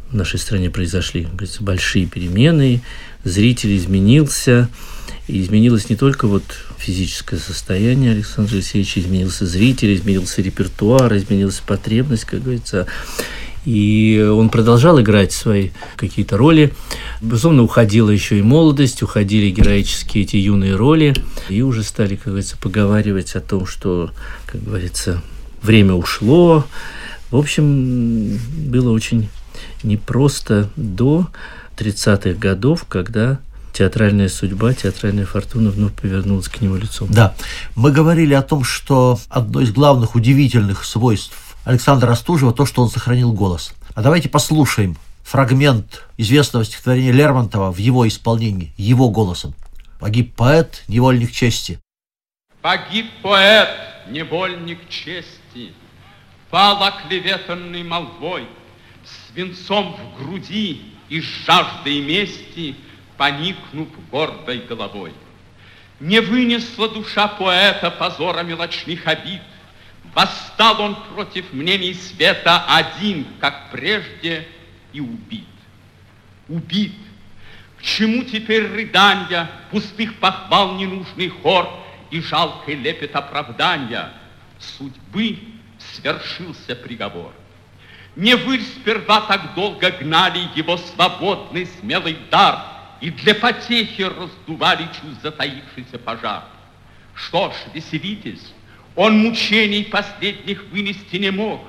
в 0.09 0.15
нашей 0.15 0.39
стране 0.39 0.71
произошли 0.71 1.27
большие 1.59 2.07
перемены, 2.07 2.81
зритель 3.23 3.77
изменился, 3.77 4.69
изменилось 5.39 5.89
не 5.89 5.95
только 5.95 6.27
вот 6.27 6.43
физическое 6.77 7.37
состояние 7.37 8.11
Александра 8.11 8.55
Алексеевича, 8.55 8.99
изменился 8.99 9.45
зритель, 9.45 9.95
изменился 9.95 10.41
репертуар, 10.41 11.15
изменилась 11.15 11.61
потребность, 11.65 12.25
как 12.25 12.43
говорится. 12.43 12.87
И 13.63 14.19
он 14.19 14.49
продолжал 14.49 14.99
играть 14.99 15.31
свои 15.31 15.69
какие-то 15.95 16.35
роли. 16.35 16.73
Безусловно, 17.21 17.61
уходила 17.61 18.09
еще 18.09 18.39
и 18.39 18.41
молодость, 18.41 19.03
уходили 19.03 19.51
героические 19.51 20.23
эти 20.23 20.37
юные 20.37 20.75
роли. 20.75 21.13
И 21.49 21.61
уже 21.61 21.83
стали, 21.83 22.15
как 22.15 22.27
говорится, 22.27 22.57
поговаривать 22.57 23.35
о 23.35 23.39
том, 23.39 23.67
что, 23.67 24.11
как 24.47 24.63
говорится, 24.63 25.21
время 25.61 25.93
ушло. 25.93 26.65
В 27.29 27.37
общем, 27.37 28.39
было 28.67 28.91
очень 28.91 29.29
непросто 29.83 30.69
до 30.75 31.27
30-х 31.77 32.33
годов, 32.39 32.85
когда 32.89 33.39
театральная 33.73 34.29
судьба, 34.29 34.73
театральная 34.73 35.25
фортуна 35.25 35.69
вновь 35.71 35.93
повернулась 35.93 36.47
к 36.47 36.61
нему 36.61 36.75
лицом. 36.75 37.07
Да, 37.11 37.35
мы 37.75 37.91
говорили 37.91 38.33
о 38.33 38.41
том, 38.41 38.63
что 38.63 39.19
одно 39.29 39.61
из 39.61 39.71
главных 39.71 40.15
удивительных 40.15 40.85
свойств 40.85 41.55
Александра 41.63 42.11
Остужева 42.11 42.53
то, 42.53 42.65
что 42.65 42.81
он 42.81 42.89
сохранил 42.89 43.33
голос. 43.33 43.73
А 43.93 44.01
давайте 44.01 44.29
послушаем 44.29 44.97
фрагмент 45.23 46.05
известного 46.17 46.65
стихотворения 46.65 47.11
Лермонтова 47.11 47.71
в 47.71 47.77
его 47.77 48.07
исполнении, 48.07 48.73
его 48.77 49.09
голосом. 49.09 49.53
Погиб 49.99 50.35
поэт, 50.35 50.83
невольник 50.87 51.31
чести. 51.31 51.79
Погиб 52.61 53.07
поэт, 53.21 53.69
невольник 54.09 54.89
чести, 54.89 55.73
Пал 56.49 56.83
оклеветанный 56.83 57.83
молвой, 57.83 58.47
Свинцом 59.33 59.95
в 59.95 60.21
груди 60.21 60.81
и 61.09 61.21
жаждой 61.21 62.01
мести— 62.01 62.75
поникнув 63.21 63.87
гордой 64.09 64.61
головой. 64.61 65.13
Не 65.99 66.21
вынесла 66.21 66.89
душа 66.89 67.27
поэта 67.27 67.91
позора 67.91 68.41
мелочных 68.41 69.05
обид. 69.05 69.43
Восстал 70.15 70.81
он 70.81 70.95
против 71.13 71.53
мнений 71.53 71.93
света 71.93 72.65
один, 72.67 73.27
как 73.39 73.69
прежде, 73.69 74.47
и 74.91 75.01
убит. 75.01 75.45
Убит. 76.49 76.95
К 77.77 77.83
чему 77.83 78.23
теперь 78.23 78.65
рыдания, 78.65 79.51
пустых 79.69 80.15
похвал 80.15 80.73
ненужный 80.73 81.29
хор 81.29 81.69
и 82.09 82.21
жалкий 82.21 82.73
лепет 82.73 83.15
оправдания? 83.15 84.11
Судьбы 84.57 85.37
свершился 85.77 86.75
приговор. 86.75 87.31
Не 88.15 88.35
вы 88.35 88.61
сперва 88.61 89.21
так 89.21 89.53
долго 89.53 89.91
гнали 89.91 90.49
его 90.55 90.77
свободный 90.77 91.67
смелый 91.67 92.17
дар— 92.31 92.65
и 93.01 93.09
для 93.09 93.35
потехи 93.35 94.03
раздували 94.03 94.83
чуть 94.83 95.21
затаившийся 95.21 95.97
пожар. 95.97 96.43
Что 97.15 97.51
ж, 97.51 97.53
веселитесь, 97.73 98.53
он 98.95 99.17
мучений 99.17 99.83
последних 99.83 100.63
вынести 100.71 101.17
не 101.17 101.31
мог. 101.31 101.61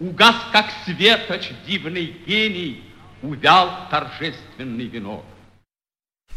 Угас, 0.00 0.36
как 0.52 0.66
светоч, 0.84 1.50
дивный 1.66 2.16
гений, 2.26 2.84
увял 3.22 3.88
торжественный 3.90 4.86
венок. 4.86 5.24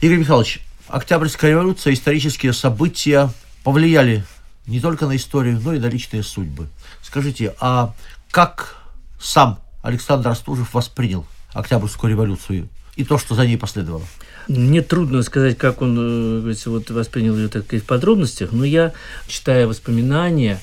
Игорь 0.01 0.17
Михайлович, 0.17 0.60
Октябрьская 0.88 1.51
революция, 1.51 1.93
исторические 1.93 2.53
события 2.53 3.29
повлияли 3.63 4.24
не 4.65 4.79
только 4.79 5.05
на 5.05 5.15
историю, 5.15 5.60
но 5.63 5.74
и 5.74 5.79
на 5.79 5.86
личные 5.86 6.24
судьбы. 6.24 6.67
Скажите, 7.03 7.55
а 7.60 7.93
как 8.31 8.81
сам 9.19 9.60
Александр 9.83 10.29
Остужев 10.29 10.74
воспринял 10.74 11.25
Октябрьскую 11.53 12.12
революцию 12.12 12.67
и 13.01 13.03
то, 13.03 13.17
что 13.17 13.36
за 13.36 13.46
ней 13.46 13.58
последовало? 13.58 14.03
Мне 14.48 14.81
трудно 14.81 15.22
сказать, 15.24 15.58
как 15.58 15.81
он 15.81 16.46
э, 16.46 16.53
вот, 16.65 16.89
воспринял 16.89 17.36
ее 17.36 17.48
так 17.48 17.65
в 17.72 17.84
подробностях, 17.84 18.51
но 18.51 18.63
я, 18.65 18.93
читая 19.27 19.67
воспоминания, 19.67 20.60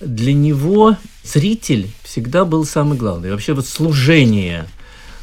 для 0.00 0.32
него 0.32 0.96
зритель 1.22 1.90
всегда 2.02 2.44
был 2.44 2.64
самый 2.64 2.96
главный. 2.96 3.30
Вообще 3.30 3.52
вот 3.52 3.66
служение, 3.66 4.66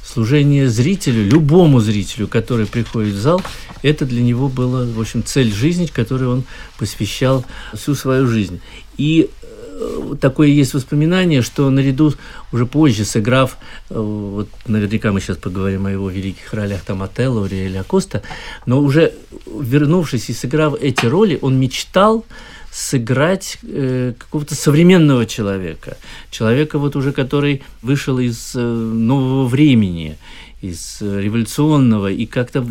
служение 0.03 0.69
зрителю, 0.69 1.25
любому 1.25 1.79
зрителю, 1.79 2.27
который 2.27 2.65
приходит 2.67 3.15
в 3.15 3.19
зал, 3.19 3.41
это 3.81 4.05
для 4.05 4.21
него 4.21 4.47
было, 4.47 4.85
в 4.85 4.99
общем, 4.99 5.23
цель 5.23 5.51
жизни, 5.51 5.87
которой 5.87 6.25
он 6.25 6.43
посвящал 6.77 7.45
всю 7.73 7.95
свою 7.95 8.27
жизнь. 8.27 8.61
И 8.97 9.29
такое 10.19 10.48
есть 10.48 10.74
воспоминание, 10.74 11.41
что 11.41 11.69
наряду 11.69 12.13
уже 12.51 12.65
позже 12.65 13.05
сыграв, 13.05 13.57
э, 13.89 14.00
вот 14.00 14.50
наверняка 14.67 15.12
мы 15.12 15.22
сейчас 15.22 15.38
поговорим 15.38 15.86
о 15.86 15.91
его 15.91 16.10
великих 16.10 16.53
ролях, 16.53 16.81
там 16.81 17.03
Отелло, 17.03 17.46
или 17.46 17.77
Акоста, 17.77 18.22
но 18.65 18.79
уже 18.79 19.13
вернувшись 19.46 20.29
и 20.29 20.34
сыграв 20.34 20.75
эти 20.81 21.05
роли, 21.05 21.38
он 21.41 21.60
мечтал 21.60 22.25
сыграть 22.72 23.57
э, 23.63 24.13
какого-то 24.17 24.55
современного 24.55 25.25
человека, 25.25 25.98
человека 26.31 26.77
вот 26.77 26.96
уже, 26.96 27.12
который 27.12 27.63
вышел 27.81 28.19
из 28.19 28.53
э, 28.55 28.60
нового 28.60 29.48
времени, 29.48 30.17
из 30.69 30.97
э, 31.01 31.21
революционного 31.21 32.12
и 32.12 32.25
как-то 32.25 32.65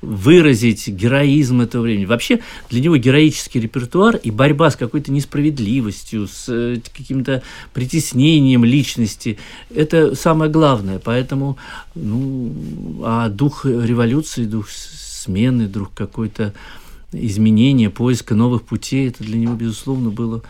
выразить 0.00 0.88
героизм 0.88 1.60
этого 1.60 1.82
времени. 1.82 2.04
Вообще 2.04 2.40
для 2.70 2.80
него 2.80 2.96
героический 2.96 3.60
репертуар 3.60 4.16
и 4.16 4.30
борьба 4.30 4.70
с 4.70 4.76
какой-то 4.76 5.12
несправедливостью, 5.12 6.28
с 6.28 6.46
э, 6.48 6.80
каким-то 6.96 7.42
притеснением 7.72 8.64
личности– 8.64 9.38
это 9.74 10.14
самое 10.14 10.50
главное. 10.50 10.98
Поэтому 10.98 11.56
ну, 11.94 12.52
а 13.04 13.28
дух 13.28 13.64
революции, 13.64 14.44
дух 14.44 14.68
смены, 14.70 15.66
дух 15.66 15.90
какой-то 15.94 16.54
изменения, 17.12 17.90
поиска 17.90 18.34
новых 18.34 18.62
путей– 18.62 19.08
это 19.10 19.22
для 19.24 19.38
него, 19.38 19.54
безусловно, 19.54 20.10
было 20.10 20.42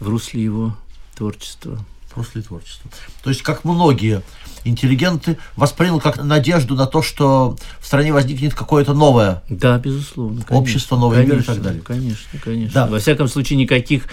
в 0.00 0.08
русле 0.08 0.42
его 0.42 0.76
творчества. 1.16 1.84
В 2.16 2.18
русле 2.18 2.40
творчества. 2.40 2.90
То 3.22 3.28
есть, 3.30 3.42
как 3.42 3.64
многие 3.64 4.22
интеллигенты 4.64 5.36
воспринял 5.54 6.00
как 6.00 6.16
надежду 6.16 6.74
на 6.74 6.86
то, 6.86 7.02
что 7.02 7.56
в 7.78 7.86
стране 7.86 8.12
возникнет 8.12 8.54
какое-то 8.54 8.94
новое 8.94 9.42
да, 9.48 9.78
безусловно, 9.78 10.42
конечно, 10.42 10.56
общество, 10.56 10.96
новый 10.96 11.18
конечно, 11.18 11.34
мир 11.34 11.42
и 11.42 11.46
так 11.46 11.62
далее. 11.62 11.82
Конечно, 11.82 12.40
конечно. 12.42 12.74
Да. 12.74 12.86
Во 12.86 12.98
всяком 12.98 13.28
случае, 13.28 13.58
никаких 13.58 14.04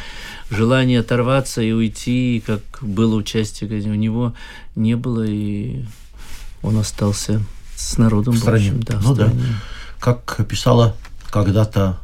желаний 0.50 0.98
оторваться 0.98 1.62
и 1.62 1.72
уйти, 1.72 2.44
как 2.46 2.62
было 2.82 3.16
участие 3.16 3.70
у 3.90 3.96
него, 3.96 4.34
не 4.76 4.96
было, 4.96 5.26
и 5.26 5.86
он 6.62 6.78
остался 6.78 7.42
с 7.76 7.98
народом. 7.98 8.34
В 8.34 8.38
стране. 8.38 8.72
В 8.72 8.78
общем, 8.78 8.84
да, 8.84 8.94
ну 9.02 9.12
в 9.12 9.16
стране. 9.16 9.34
да. 9.34 9.46
Как 10.00 10.46
писала 10.48 10.96
когда-то 11.32 12.00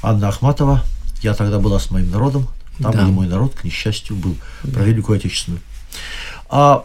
Анна 0.00 0.28
Ахматова, 0.28 0.82
я 1.22 1.34
тогда 1.34 1.58
была 1.58 1.78
с 1.78 1.90
моим 1.90 2.10
народом, 2.10 2.46
там, 2.80 2.92
да. 2.92 3.02
где 3.04 3.12
мой 3.12 3.26
народ, 3.26 3.54
к 3.54 3.64
несчастью, 3.64 4.16
был, 4.16 4.36
про 4.62 4.82
Великую 4.82 5.16
Отечественную. 5.16 5.60
А 6.48 6.84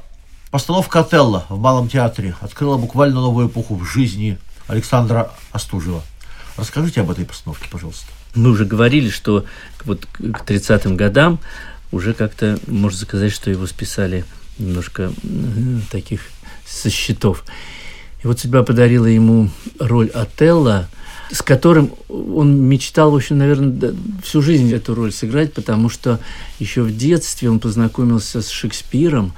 Постановка 0.53 1.00
«Отелло» 1.00 1.47
в 1.50 1.57
Малом 1.57 1.89
театре 1.89 2.35
открыла 2.39 2.77
буквально 2.77 3.21
новую 3.21 3.47
эпоху 3.47 3.73
в 3.73 3.85
жизни 3.85 4.38
Александра 4.67 5.31
Остужева. 5.51 6.03
Расскажите 6.57 7.01
об 7.01 7.09
этой 7.09 7.25
постановке, 7.25 7.67
пожалуйста. 7.71 8.05
Мы 8.35 8.51
уже 8.51 8.63
говорили, 8.63 9.09
что 9.09 9.45
вот 9.83 10.05
к 10.05 10.19
30-м 10.21 10.95
годам 10.95 11.39
уже 11.91 12.13
как-то, 12.13 12.59
можно 12.67 13.00
сказать, 13.00 13.31
что 13.31 13.50
его 13.50 13.65
списали 13.65 14.25
немножко 14.59 15.12
таких 15.89 16.21
со 16.67 16.91
счетов. 16.91 17.45
И 18.23 18.27
вот 18.27 18.39
судьба 18.39 18.62
подарила 18.62 19.07
ему 19.07 19.50
роль 19.79 20.09
Отелла, 20.09 20.88
с 21.32 21.42
которым 21.42 21.92
он 22.10 22.62
мечтал, 22.62 23.12
в 23.12 23.15
общем, 23.15 23.38
наверное, 23.38 23.94
всю 24.24 24.42
жизнь 24.42 24.72
эту 24.74 24.94
роль 24.94 25.12
сыграть, 25.12 25.53
потому 25.53 25.89
что 25.89 26.20
еще 26.60 26.84
в 26.84 26.96
детстве 26.96 27.50
он 27.50 27.60
познакомился 27.60 28.42
с 28.42 28.50
Шекспиром, 28.50 29.34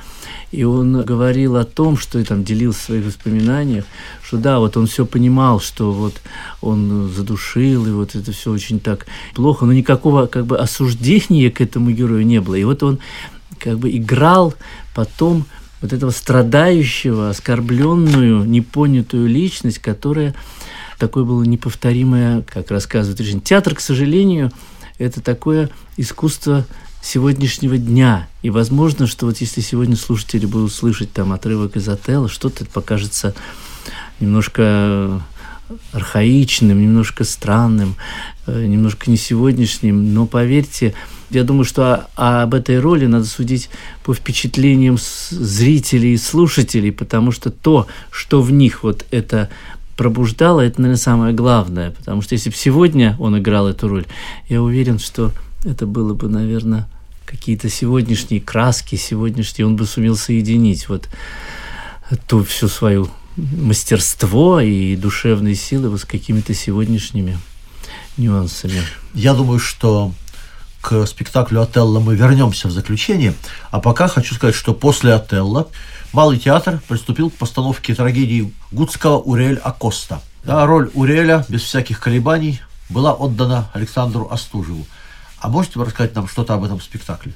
и 0.52 0.64
он 0.64 1.02
говорил 1.04 1.56
о 1.56 1.64
том, 1.64 1.98
что 1.98 2.20
и 2.20 2.24
там 2.24 2.44
делился 2.44 2.80
в 2.80 2.84
своих 2.84 3.06
воспоминаниях, 3.06 3.86
что 4.24 4.38
да, 4.38 4.60
вот 4.60 4.78
он 4.78 4.88
все 4.88 5.06
понимал, 5.06 5.60
что 5.60 5.92
вот 5.92 6.16
он 6.62 7.12
задушил, 7.14 7.86
и 7.86 7.92
вот 7.92 8.16
это 8.16 8.32
все 8.32 8.52
очень 8.52 8.80
так 8.80 9.06
плохо, 9.34 9.66
но 9.66 9.74
никакого 9.74 10.28
как 10.28 10.46
бы 10.46 10.58
осуждения 10.58 11.52
к 11.52 11.62
этому 11.62 11.92
герою 11.92 12.26
не 12.26 12.42
было. 12.42 12.56
И 12.56 12.64
вот 12.64 12.84
он 12.84 13.00
как 13.60 13.80
бы 13.80 13.90
играл 13.90 14.54
потом 14.94 15.46
вот 15.82 15.94
этого 15.94 16.12
страдающего, 16.12 17.30
оскорбленную, 17.30 18.44
непонятую 18.44 19.28
личность, 19.28 19.80
которая 19.80 20.34
такое 20.98 21.24
было 21.24 21.44
неповторимое, 21.44 22.42
как 22.42 22.72
рассказывает 22.72 23.20
Режин. 23.20 23.42
Театр, 23.42 23.76
к 23.76 23.80
сожалению, 23.80 24.52
это 24.98 25.22
такое 25.22 25.70
искусство 25.98 26.66
сегодняшнего 27.02 27.78
дня. 27.78 28.28
И 28.42 28.50
возможно, 28.50 29.06
что 29.08 29.28
вот 29.28 29.38
если 29.38 29.62
сегодня 29.62 29.96
слушатели 29.96 30.46
будут 30.46 30.74
слышать 30.74 31.12
там 31.12 31.34
отрывок 31.34 31.76
из 31.76 31.88
отеля, 31.88 32.28
что-то 32.28 32.66
покажется 32.66 33.36
немножко 34.20 35.22
архаичным, 35.92 36.82
немножко 36.82 37.24
странным, 37.24 37.96
э, 38.48 38.66
немножко 38.66 39.10
не 39.10 39.18
сегодняшним, 39.18 40.14
но 40.14 40.26
поверьте, 40.28 40.94
я 41.32 41.44
думаю, 41.44 41.66
что 41.66 42.08
об 42.16 42.54
этой 42.54 42.80
роли 42.80 43.08
надо 43.08 43.26
судить 43.26 43.70
по 44.04 44.14
впечатлениям 44.14 44.98
зрителей 45.30 46.14
и 46.14 46.18
слушателей, 46.18 46.92
потому 46.92 47.32
что 47.32 47.50
то, 47.50 47.88
что 48.12 48.42
в 48.42 48.52
них 48.52 48.84
вот 48.84 49.06
это 49.10 49.50
пробуждало, 49.96 50.62
это, 50.62 50.82
наверное, 50.82 51.02
самое 51.02 51.34
главное. 51.34 51.92
Потому 51.92 52.22
что 52.22 52.34
если 52.34 52.50
бы 52.50 52.56
сегодня 52.56 53.16
он 53.20 53.38
играл 53.38 53.68
эту 53.68 53.88
роль, 53.88 54.06
я 54.50 54.62
уверен, 54.62 55.00
что 55.00 55.32
это 55.64 55.86
было 55.86 56.14
бы, 56.14 56.30
наверное, 56.30 56.88
какие-то 57.26 57.70
сегодняшние 57.70 58.42
краски, 58.42 58.96
сегодняшние, 58.96 59.66
он 59.66 59.76
бы 59.76 59.86
сумел 59.86 60.16
соединить 60.16 60.88
вот 60.90 61.10
ту 62.28 62.44
всю 62.44 62.68
свою 62.68 63.10
мастерство 63.36 64.60
и 64.62 64.96
душевные 64.96 65.56
силы 65.56 65.90
вот 65.90 66.02
с 66.02 66.06
какими-то 66.06 66.54
сегодняшними 66.54 67.38
нюансами. 68.18 68.82
Я 69.14 69.34
думаю, 69.34 69.60
что 69.60 70.14
к 70.82 71.06
спектаклю 71.08 71.62
«Отелло» 71.62 72.00
мы 72.00 72.16
вернемся 72.16 72.68
в 72.68 72.72
заключение. 72.72 73.34
А 73.72 73.80
пока 73.80 74.08
хочу 74.08 74.36
сказать, 74.36 74.56
что 74.56 74.74
после 74.74 75.14
«Отелло» 75.14 75.68
Малый 76.16 76.40
театр 76.40 76.82
приступил 76.88 77.30
к 77.30 77.34
постановке 77.34 77.94
трагедии 77.94 78.54
Гудского 78.72 79.20
Уриэль 79.20 79.58
Акоста. 79.58 80.22
Да, 80.46 80.66
роль 80.66 80.90
Уриэля 80.94 81.46
без 81.50 81.64
всяких 81.64 82.00
колебаний 82.00 82.62
была 82.90 83.14
отдана 83.14 83.70
Александру 83.74 84.30
Остужеву. 84.32 84.86
А 85.42 85.50
можете 85.50 85.78
вы 85.78 85.84
рассказать 85.84 86.16
нам 86.16 86.30
что-то 86.30 86.54
об 86.54 86.64
этом 86.64 86.80
спектакле? 86.80 87.34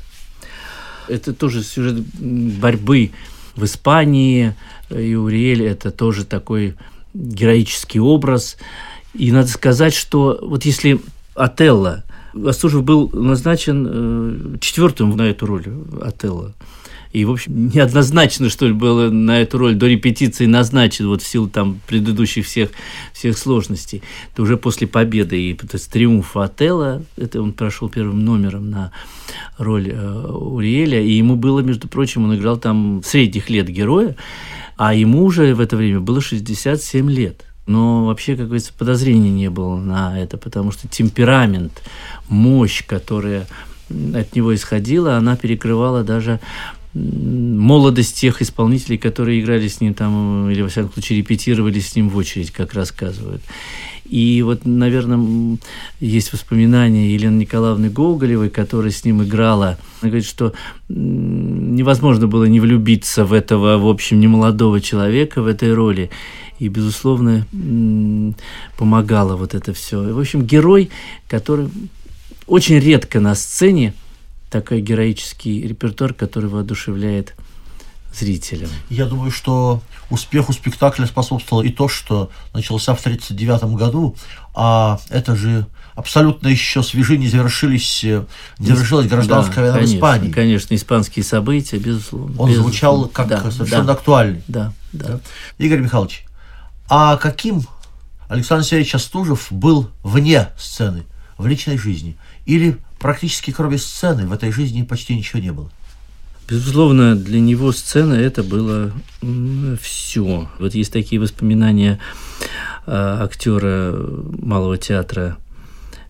Это 1.09 1.33
тоже 1.33 1.61
сюжет 1.61 2.05
борьбы 2.15 3.11
в 3.57 3.65
Испании. 3.65 4.55
И 4.89 5.13
Уриэль– 5.13 5.63
это 5.65 5.91
тоже 5.91 6.23
такой 6.23 6.77
героический 7.13 7.99
образ. 7.99 8.55
И 9.13 9.33
надо 9.33 9.49
сказать, 9.49 9.93
что 9.93 10.39
вот 10.41 10.63
если 10.63 11.01
Отелло 11.35 12.05
Остужев 12.33 12.83
был 12.83 13.09
назначен 13.09 13.87
э, 13.89 14.57
четвертым 14.61 15.17
на 15.17 15.23
эту 15.23 15.47
роль 15.47 15.65
Отелло. 16.01 16.53
И, 17.11 17.25
в 17.25 17.31
общем, 17.31 17.69
неоднозначно, 17.69 18.49
что 18.49 18.67
ли, 18.67 18.73
было 18.73 19.09
на 19.09 19.41
эту 19.41 19.57
роль 19.57 19.75
до 19.75 19.87
репетиции 19.87 20.45
назначен, 20.45 21.07
вот 21.07 21.23
в 21.23 21.27
силу 21.27 21.49
там 21.49 21.79
предыдущих 21.87 22.45
всех, 22.45 22.69
всех 23.13 23.37
сложностей. 23.37 24.03
То 24.35 24.43
уже 24.43 24.57
после 24.57 24.85
победы 24.87 25.41
и 25.41 25.55
то 25.55 25.67
есть, 25.73 25.89
триумфа 25.91 26.43
Отелла, 26.43 27.03
это 27.17 27.41
он 27.41 27.53
прошел 27.53 27.89
первым 27.89 28.23
номером 28.23 28.69
на 28.69 28.91
роль 29.57 29.89
э, 29.89 30.27
Уриэля, 30.27 31.01
и 31.01 31.11
ему 31.13 31.35
было, 31.35 31.61
между 31.61 31.87
прочим, 31.87 32.25
он 32.25 32.35
играл 32.35 32.57
там 32.57 33.01
средних 33.03 33.49
лет 33.49 33.67
героя, 33.67 34.15
а 34.77 34.93
ему 34.93 35.23
уже 35.23 35.55
в 35.55 35.61
это 35.61 35.77
время 35.77 35.99
было 35.99 36.21
67 36.21 37.09
лет. 37.09 37.43
Но 37.65 38.05
вообще, 38.05 38.35
как 38.35 38.45
говорится, 38.45 38.73
подозрений 38.73 39.29
не 39.29 39.49
было 39.49 39.77
на 39.77 40.19
это, 40.19 40.37
потому 40.37 40.71
что 40.71 40.87
темперамент, 40.87 41.83
мощь, 42.27 42.83
которая 42.85 43.47
от 43.89 44.35
него 44.35 44.53
исходила, 44.55 45.17
она 45.17 45.35
перекрывала 45.35 46.03
даже 46.03 46.39
молодость 46.93 48.17
тех 48.19 48.41
исполнителей, 48.41 48.97
которые 48.97 49.39
играли 49.39 49.67
с 49.67 49.79
ним 49.79 49.93
там, 49.93 50.49
или, 50.49 50.61
во 50.61 50.69
всяком 50.69 50.91
случае, 50.91 51.19
репетировали 51.19 51.79
с 51.79 51.95
ним 51.95 52.09
в 52.09 52.17
очередь, 52.17 52.51
как 52.51 52.73
рассказывают. 52.73 53.41
И 54.05 54.41
вот, 54.41 54.65
наверное, 54.65 55.59
есть 55.99 56.33
воспоминания 56.33 57.13
Елены 57.13 57.41
Николаевны 57.41 57.91
Гоголевой, 57.91 58.49
которая 58.49 58.91
с 58.91 59.05
ним 59.05 59.21
играла. 59.21 59.77
Она 60.01 60.09
говорит, 60.09 60.25
что 60.25 60.53
невозможно 60.87 62.25
было 62.25 62.45
не 62.45 62.59
влюбиться 62.59 63.23
в 63.23 63.33
этого, 63.33 63.77
в 63.77 63.87
общем, 63.87 64.19
немолодого 64.19 64.81
человека 64.81 65.43
в 65.43 65.47
этой 65.47 65.71
роли. 65.73 66.09
И, 66.57 66.69
безусловно, 66.69 67.45
помогало 68.77 69.35
вот 69.35 69.53
это 69.53 69.73
все. 69.73 70.11
В 70.11 70.19
общем, 70.19 70.41
герой, 70.41 70.89
который 71.27 71.69
очень 72.47 72.79
редко 72.79 73.19
на 73.19 73.35
сцене 73.35 73.93
такой 74.49 74.81
героический 74.81 75.61
репертуар, 75.67 76.13
который 76.13 76.49
воодушевляет 76.49 77.35
зрителя. 78.13 78.67
Я 78.89 79.05
думаю, 79.05 79.31
что 79.31 79.81
успеху 80.09 80.53
спектакля 80.53 81.05
способствовало 81.05 81.63
и 81.63 81.69
то, 81.69 81.87
что 81.87 82.31
начался 82.53 82.95
в 82.95 82.99
1939 82.99 83.77
году, 83.77 84.15
а 84.55 84.99
это 85.09 85.35
же 85.35 85.67
абсолютно 85.95 86.47
еще 86.47 86.81
свежи 86.81 87.17
не 87.17 87.27
завершились, 87.27 88.03
не 88.03 88.25
завершилась 88.59 89.07
гражданская 89.07 89.55
да, 89.55 89.61
война 89.61 89.73
конечно, 89.75 89.95
в 89.95 89.97
Испании. 89.97 90.31
Конечно, 90.31 90.75
испанские 90.75 91.23
события, 91.23 91.77
безусловно. 91.77 92.41
Он 92.41 92.49
безусловно. 92.49 92.63
звучал 92.63 93.07
как 93.09 93.27
да, 93.27 93.51
совершенно 93.51 93.85
да, 93.85 93.93
актуальный. 93.93 94.43
Да, 94.47 94.73
да, 94.91 95.07
да. 95.07 95.19
Игорь 95.57 95.79
Михайлович, 95.79 96.25
а 96.89 97.17
каким 97.17 97.63
Александр 98.27 98.65
Сергеевич 98.65 98.95
Остужев 98.95 99.47
был 99.51 99.89
вне 100.03 100.49
сцены, 100.57 101.03
в 101.37 101.45
личной 101.45 101.77
жизни? 101.77 102.17
Или 102.45 102.77
практически 102.99 103.51
кроме 103.51 103.77
сцены 103.77 104.27
в 104.27 104.33
этой 104.33 104.51
жизни 104.51 104.83
почти 104.83 105.15
ничего 105.15 105.41
не 105.41 105.51
было. 105.51 105.69
Безусловно, 106.47 107.15
для 107.15 107.39
него 107.39 107.71
сцена 107.71 108.13
это 108.15 108.41
было 108.41 108.91
все. 109.79 110.49
Вот 110.57 110.73
есть 110.73 110.91
такие 110.91 111.21
воспоминания 111.21 111.99
а, 112.87 113.23
актера 113.23 113.95
Малого 114.41 114.77
театра 114.77 115.37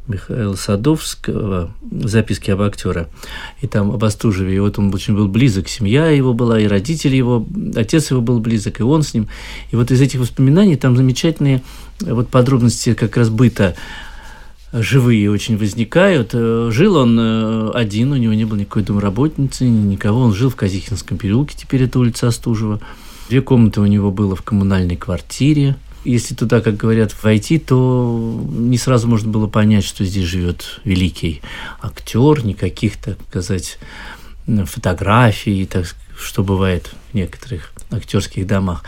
Михаила 0.09 0.55
Садовского, 0.55 1.71
записки 1.91 2.49
об 2.49 2.61
актера, 2.61 3.09
и 3.61 3.67
там 3.67 3.91
об 3.91 4.03
Остужеве, 4.03 4.55
и 4.55 4.59
вот 4.59 4.79
он 4.79 4.93
очень 4.93 5.13
был 5.13 5.27
близок, 5.27 5.67
семья 5.67 6.07
его 6.07 6.33
была, 6.33 6.59
и 6.59 6.65
родители 6.67 7.15
его, 7.15 7.45
отец 7.75 8.09
его 8.09 8.19
был 8.19 8.39
близок, 8.39 8.79
и 8.79 8.83
он 8.83 9.03
с 9.03 9.13
ним. 9.13 9.27
И 9.71 9.75
вот 9.75 9.91
из 9.91 10.01
этих 10.01 10.19
воспоминаний 10.19 10.77
там 10.77 10.97
замечательные 10.97 11.61
вот 11.99 12.29
подробности 12.29 12.95
как 12.95 13.17
раз 13.17 13.29
быта 13.29 13.75
живые 14.71 15.31
очень 15.31 15.57
возникают. 15.57 16.31
Э, 16.33 16.69
жил 16.71 16.95
он 16.95 17.17
э, 17.19 17.71
один, 17.73 18.11
у 18.11 18.17
него 18.17 18.33
не 18.33 18.45
было 18.45 18.59
никакой 18.59 18.83
домработницы, 18.83 19.65
никого. 19.65 20.21
Он 20.21 20.33
жил 20.33 20.49
в 20.49 20.55
Казихинском 20.55 21.17
переулке, 21.17 21.55
теперь 21.57 21.83
это 21.83 21.99
улица 21.99 22.27
Остужева. 22.27 22.79
Две 23.29 23.41
комнаты 23.41 23.81
у 23.81 23.85
него 23.85 24.11
было 24.11 24.35
в 24.35 24.41
коммунальной 24.41 24.95
квартире. 24.95 25.75
Если 26.05 26.33
туда, 26.33 26.61
как 26.61 26.77
говорят, 26.77 27.13
войти, 27.23 27.59
то 27.59 28.41
не 28.49 28.77
сразу 28.77 29.07
можно 29.07 29.29
было 29.29 29.47
понять, 29.47 29.83
что 29.83 30.05
здесь 30.05 30.25
живет 30.25 30.79
великий 30.83 31.41
актер, 31.81 32.45
никаких, 32.45 32.97
так 32.97 33.17
сказать, 33.27 33.77
фотографий, 34.65 35.65
так, 35.65 35.93
что 36.17 36.43
бывает 36.43 36.91
в 37.11 37.15
некоторых 37.15 37.73
актерских 37.91 38.47
домах 38.47 38.83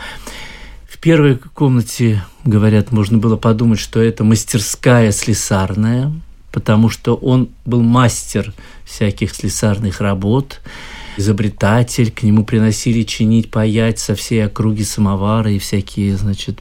первой 1.02 1.36
комнате, 1.36 2.22
говорят, 2.44 2.92
можно 2.92 3.18
было 3.18 3.36
подумать, 3.36 3.80
что 3.80 4.00
это 4.00 4.22
мастерская 4.22 5.10
слесарная, 5.10 6.12
потому 6.52 6.88
что 6.90 7.16
он 7.16 7.48
был 7.64 7.82
мастер 7.82 8.54
всяких 8.84 9.34
слесарных 9.34 10.00
работ, 10.00 10.60
изобретатель, 11.16 12.12
к 12.12 12.22
нему 12.22 12.44
приносили 12.44 13.02
чинить, 13.02 13.50
паять 13.50 13.98
со 13.98 14.14
всей 14.14 14.46
округи 14.46 14.84
самовары 14.84 15.56
и 15.56 15.58
всякие, 15.58 16.16
значит, 16.16 16.60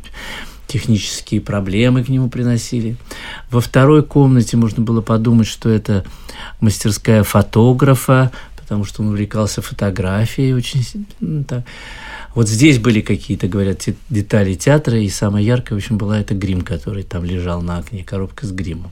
технические 0.65 1.39
проблемы 1.39 2.03
к 2.03 2.09
нему 2.09 2.27
приносили. 2.27 2.97
Во 3.51 3.61
второй 3.61 4.01
комнате 4.03 4.57
можно 4.57 4.81
было 4.83 5.01
подумать, 5.01 5.47
что 5.47 5.69
это 5.69 6.03
мастерская 6.61 7.21
фотографа, 7.21 8.31
потому 8.55 8.85
что 8.85 9.03
он 9.03 9.09
увлекался 9.09 9.61
фотографией 9.61 10.53
очень 10.53 10.83
так. 11.47 11.63
Вот 12.33 12.47
здесь 12.47 12.79
были 12.79 13.01
какие-то, 13.01 13.47
говорят, 13.47 13.85
детали 14.09 14.53
театра, 14.53 14.97
и 14.97 15.09
самая 15.09 15.43
яркая, 15.43 15.77
в 15.77 15.81
общем, 15.81 15.97
была 15.97 16.19
это 16.19 16.33
грим, 16.33 16.61
который 16.61 17.03
там 17.03 17.25
лежал 17.25 17.61
на 17.61 17.77
окне, 17.77 18.03
коробка 18.03 18.45
с 18.45 18.51
гримом. 18.51 18.91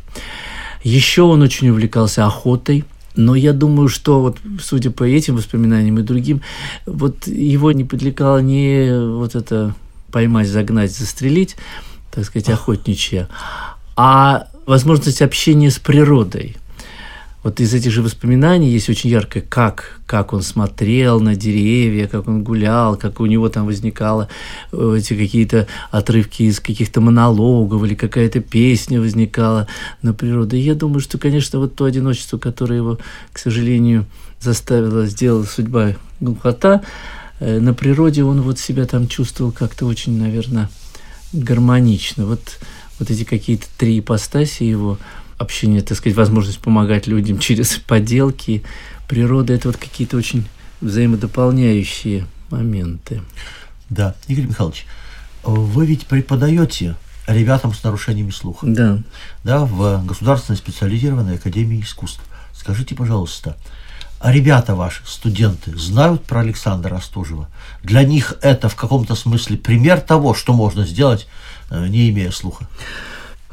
Еще 0.83 1.21
он 1.21 1.41
очень 1.41 1.69
увлекался 1.69 2.25
охотой, 2.25 2.85
но 3.15 3.35
я 3.35 3.53
думаю, 3.53 3.89
что 3.89 4.21
вот, 4.21 4.37
судя 4.61 4.91
по 4.91 5.03
этим 5.03 5.35
воспоминаниям 5.35 5.99
и 5.99 6.03
другим, 6.03 6.41
вот 6.85 7.27
его 7.27 7.71
не 7.71 7.83
подвлекало 7.83 8.39
не 8.39 8.91
вот 9.17 9.35
это 9.35 9.73
поймать, 10.11 10.47
загнать, 10.47 10.91
застрелить, 10.91 11.55
так 12.11 12.25
сказать, 12.25 12.49
охотничья, 12.49 13.29
а 13.95 14.47
возможность 14.65 15.21
общения 15.21 15.71
с 15.71 15.79
природой– 15.79 16.57
вот 17.43 17.61
из 17.61 17.73
этих 17.73 17.91
же 17.91 18.01
воспоминаний 18.01 18.69
есть 18.69 18.89
очень 18.89 19.09
яркое, 19.09 19.41
как, 19.41 20.01
как 20.05 20.33
он 20.33 20.41
смотрел 20.41 21.21
на 21.21 21.35
деревья, 21.35 22.07
как 22.07 22.27
он 22.27 22.43
гулял, 22.43 22.97
как 22.97 23.21
у 23.21 23.25
него 23.25 23.47
там 23.47 23.65
возникало 23.65 24.27
э, 24.73 24.95
эти 24.97 25.13
какие-то 25.15 25.67
отрывки 25.89 26.43
из 26.43 26.59
каких-то 26.59 26.99
монологов 26.99 27.83
или 27.83 27.95
какая-то 27.95 28.41
песня 28.41 28.99
возникала 28.99 29.67
на 30.01 30.13
природу. 30.13 30.57
И 30.57 30.59
я 30.59 30.75
думаю, 30.75 30.99
что, 30.99 31.17
конечно, 31.17 31.59
вот 31.59 31.75
то 31.75 31.85
одиночество, 31.85 32.37
которое 32.37 32.77
его, 32.77 32.99
к 33.31 33.39
сожалению, 33.39 34.05
заставило, 34.41 35.05
сделала 35.05 35.45
судьба 35.45 35.95
глухота, 36.19 36.81
э, 37.39 37.59
на 37.59 37.73
природе 37.73 38.25
он 38.25 38.41
вот 38.41 38.59
себя 38.59 38.85
там 38.85 39.07
чувствовал 39.07 39.53
как-то 39.53 39.85
очень, 39.85 40.19
наверное, 40.19 40.69
гармонично. 41.31 42.25
Вот, 42.25 42.41
вот 42.99 43.09
эти 43.09 43.23
какие-то 43.23 43.67
три 43.77 43.99
ипостаси 43.99 44.63
его– 44.63 44.97
общение, 45.39 45.81
так 45.81 45.97
сказать, 45.97 46.15
возможность 46.15 46.59
помогать 46.59 47.07
людям 47.07 47.39
через 47.39 47.77
поделки, 47.77 48.63
природа– 49.07 49.53
это 49.55 49.69
вот 49.69 49.77
какие-то 49.77 50.17
очень 50.17 50.47
взаимодополняющие 50.81 52.27
моменты. 52.51 53.21
Да, 53.89 54.15
Игорь 54.27 54.45
Михайлович, 54.45 54.85
вы 55.43 55.85
ведь 55.85 56.05
преподаете 56.05 56.95
ребятам 57.25 57.73
с 57.73 57.83
нарушениями 57.83 58.31
слуха. 58.31 58.67
Да. 58.67 58.99
Да, 59.43 59.65
в 59.65 60.05
Государственной 60.05 60.57
специализированной 60.57 61.35
академии 61.35 61.81
искусств. 61.81 62.21
Скажите, 62.53 62.93
пожалуйста, 62.93 63.57
а 64.19 64.33
ребята 64.33 64.75
ваши, 64.75 65.01
студенты, 65.05 65.77
знают 65.77 66.25
про 66.25 66.41
Александра 66.41 66.95
Остужева? 66.95 67.47
Для 67.83 68.03
них 68.03 68.35
это 68.41 68.67
в 68.67 68.75
каком-то 68.75 69.15
смысле 69.15 69.57
пример 69.57 70.01
того, 70.01 70.33
что 70.33 70.53
можно 70.53 70.85
сделать, 70.85 71.27
э, 71.69 71.87
не 71.87 72.09
имея 72.09 72.31
слуха? 72.31 72.67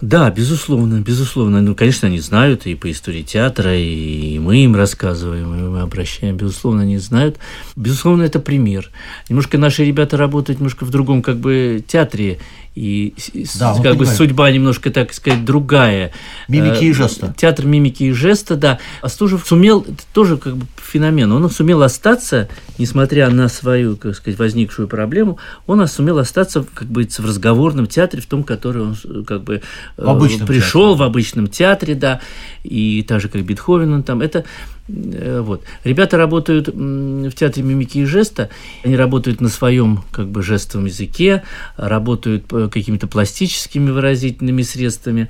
Да, 0.03 0.31
безусловно, 0.31 1.01
безусловно. 1.01 1.63
Ну, 1.63 1.75
конечно, 1.75 2.09
они 2.09 2.21
знают 2.21 2.67
и 2.67 2.75
по 2.75 2.91
истории 2.91 3.23
театра, 3.23 3.75
и 3.75 4.39
мы 4.39 4.59
им 4.59 4.77
рассказываем, 4.77 5.55
и 5.55 5.69
мы 5.69 5.81
обращаем. 5.81 6.37
Безусловно, 6.37 6.83
они 6.83 6.99
знают. 6.99 7.39
Безусловно, 7.77 8.23
это 8.23 8.39
пример. 8.39 8.91
Немножко 9.31 9.57
наши 9.57 9.85
ребята 9.85 10.19
работают 10.19 10.61
немножко 10.61 10.85
в 10.85 10.91
другом 10.91 11.23
как 11.23 11.39
бы 11.39 11.83
театре, 11.87 12.39
и 12.75 13.15
да, 13.59 13.73
как 13.73 13.83
бы 13.83 14.01
понимаем. 14.01 14.17
судьба 14.19 14.51
немножко, 14.51 14.91
так 14.91 15.15
сказать, 15.15 15.47
другая. 15.47 16.13
Мимики 16.47 16.85
и 16.85 16.91
э, 16.91 16.95
жеста. 16.95 17.35
Театр 17.35 17.65
мимики 17.65 18.03
и 18.03 18.13
жеста, 18.13 18.55
да. 18.55 18.79
Остужев 19.01 19.47
сумел, 19.47 19.87
тоже 20.13 20.37
как 20.37 20.59
бы 20.59 20.67
феномен, 20.97 21.33
он 21.33 21.51
сумел 21.51 21.83
остаться, 21.83 22.49
несмотря 22.79 23.31
на 23.31 23.49
свою, 23.49 23.97
как 23.97 24.15
сказать, 24.15 24.39
возникшую 24.39 24.89
проблему, 24.89 25.39
он 25.67 25.87
сумел 25.89 26.19
остаться, 26.19 26.65
как 26.75 26.89
бы, 26.89 27.05
в 27.05 27.25
разговорном 27.25 27.87
театре, 27.87 28.23
в 28.23 28.27
том, 28.27 28.43
который 28.43 28.83
он, 28.83 29.25
как 29.25 29.43
бы, 29.43 29.63
в 29.97 30.47
пришел 30.47 30.93
театре. 30.93 30.97
в 30.97 31.03
обычном 31.03 31.47
театре, 31.49 31.95
да, 31.95 32.21
и 32.65 33.05
так 33.07 33.21
же, 33.21 33.29
как 33.29 33.45
Бетховен 33.45 33.93
он 33.93 34.03
там, 34.03 34.21
это 34.21 34.45
Э, 34.89 35.41
вот. 35.41 35.63
Ребята 35.85 36.17
работают 36.17 36.69
в 36.69 37.33
театре 37.33 37.63
мимики 37.63 37.99
и 37.99 38.05
жеста, 38.05 38.51
они 38.85 38.97
работают 38.97 39.41
на 39.41 39.49
своем 39.49 40.05
как 40.13 40.29
бы 40.29 40.43
жестовом 40.43 40.87
языке, 40.87 41.43
работают 41.77 42.45
э, 42.53 42.69
какими-то 42.73 43.07
пластическими 43.07 43.91
выразительными 43.91 44.63
средствами. 44.63 45.29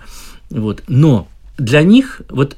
Вот. 0.50 0.82
Но 0.88 1.28
для 1.58 1.82
них 1.82 2.22
вот 2.28 2.56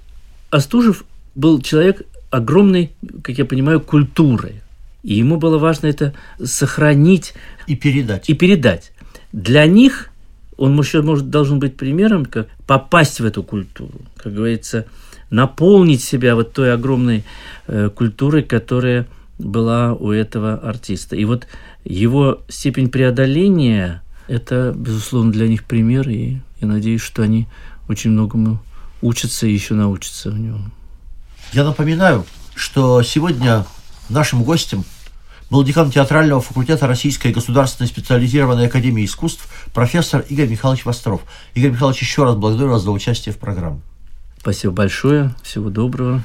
Остужев 0.51 1.05
был 1.35 1.61
человек 1.61 2.03
огромной, 2.31 2.93
как 3.23 3.39
я 3.39 3.45
понимаю, 3.45 3.81
культуры. 3.81 4.63
И 5.03 5.15
ему 5.15 5.37
было 5.37 5.59
важно 5.59 5.87
это 5.87 6.15
сохранить. 6.43 7.35
И 7.67 7.77
передать. 7.77 8.29
И 8.29 8.35
передать. 8.35 8.93
Для 9.33 9.67
них 9.67 10.11
он 10.57 10.79
еще 10.79 11.03
может, 11.03 11.31
должен 11.31 11.61
быть 11.61 11.77
примером, 11.77 12.25
как 12.25 12.49
попасть 12.67 13.21
в 13.21 13.25
эту 13.25 13.43
культуру. 13.43 14.01
Как 14.17 14.35
говорится, 14.35 14.87
наполнить 15.31 16.03
себя 16.03 16.35
вот 16.35 16.53
той 16.53 16.73
огромной 16.75 17.25
э, 17.67 17.91
культурой, 17.95 18.43
которая 18.43 19.07
была 19.39 19.95
у 19.95 20.11
этого 20.11 20.55
артиста. 20.55 21.15
И 21.17 21.25
вот 21.25 21.47
его 21.85 22.41
степень 22.49 22.91
преодоления– 22.91 24.03
это, 24.29 24.75
безусловно, 24.77 25.33
для 25.33 25.49
них 25.49 25.65
пример, 25.65 26.09
и 26.09 26.39
я 26.61 26.67
надеюсь, 26.67 27.01
что 27.01 27.23
они 27.23 27.47
очень 27.89 28.11
многому 28.11 28.61
учатся 29.01 29.47
и 29.47 29.53
еще 29.53 29.75
научатся 29.75 30.31
у 30.31 30.37
него. 30.37 30.59
Я 31.53 31.65
напоминаю, 31.65 32.27
что 32.55 33.03
сегодня 33.03 33.65
нашим 34.11 34.43
гостем 34.43 34.85
был 35.49 35.65
декан 35.65 35.91
театрального 35.91 36.43
факультета 36.43 36.87
Российской 36.87 37.33
государственной 37.33 37.89
специализированной 37.89 38.67
академии 38.67 39.07
искусств 39.07 39.49
профессор 39.73 40.27
Игорь 40.29 40.49
Михайлович 40.49 40.85
Востров. 40.85 41.23
Игорь 41.55 41.71
Михайлович, 41.71 42.03
еще 42.03 42.25
раз 42.25 42.37
благодарю 42.37 42.73
вас 42.73 42.83
за 42.83 42.91
участие 42.91 43.35
в 43.35 43.39
программе. 43.39 43.81
Спасибо 44.39 44.75
большое. 44.75 45.35
Всего 45.43 45.71
доброго. 45.71 46.23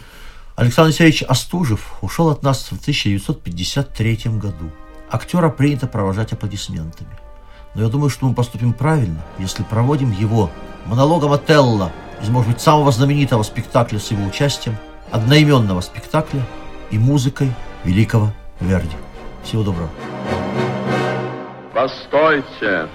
Александр 0.57 0.89
Алексеевич 0.89 1.23
Остужев 1.23 1.93
ушел 2.01 2.29
от 2.29 2.43
нас 2.43 2.65
в 2.69 2.73
1953 2.73 4.19
году. 4.25 4.71
Актера 5.09 5.49
принято 5.49 5.87
провожать 5.87 6.33
аплодисментами. 6.33 7.09
Но 7.75 7.83
я 7.83 7.87
думаю, 7.87 8.09
что 8.09 8.27
мы 8.27 8.35
поступим 8.35 8.73
правильно, 8.73 9.23
если 9.39 9.63
проводим 9.63 10.11
его 10.11 10.51
монологом 10.85 11.31
Отелло 11.31 11.93
из, 12.21 12.27
может 12.27 12.51
быть, 12.51 12.61
самого 12.61 12.91
знаменитого 12.91 13.43
спектакля 13.43 13.99
с 13.99 14.11
его 14.11 14.25
участием, 14.25 14.77
одноименного 15.13 15.81
спектакля 15.81 16.41
и 16.89 16.97
музыкой 16.97 17.51
великого 17.83 18.33
Верди. 18.59 18.95
Всего 19.43 19.63
доброго. 19.63 19.89
Постойте. 21.73 22.87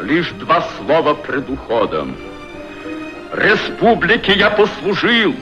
Лишь 0.00 0.30
два 0.32 0.64
слова 0.76 1.14
пред 1.14 1.50
уходом. 1.50 2.16
Республике 3.32 4.34
я 4.34 4.50
послужил, 4.50 5.34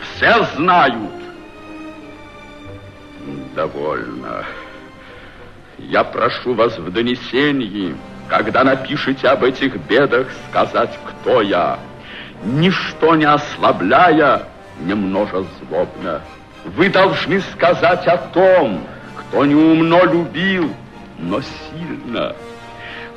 все 0.00 0.44
знают. 0.56 1.12
Довольно. 3.54 4.44
Я 5.78 6.04
прошу 6.04 6.54
вас 6.54 6.78
в 6.78 6.90
донесении, 6.90 7.94
когда 8.28 8.64
напишете 8.64 9.28
об 9.28 9.44
этих 9.44 9.76
бедах, 9.86 10.28
сказать, 10.48 10.98
кто 11.06 11.42
я, 11.42 11.78
ничто 12.44 13.14
не 13.16 13.24
ослабляя, 13.24 14.42
немножко 14.80 15.44
злобно. 15.58 16.22
Вы 16.64 16.88
должны 16.88 17.40
сказать 17.40 18.06
о 18.06 18.18
том, 18.18 18.80
кто 19.16 19.44
неумно 19.44 20.04
любил, 20.04 20.72
но 21.18 21.40
сильно, 21.40 22.34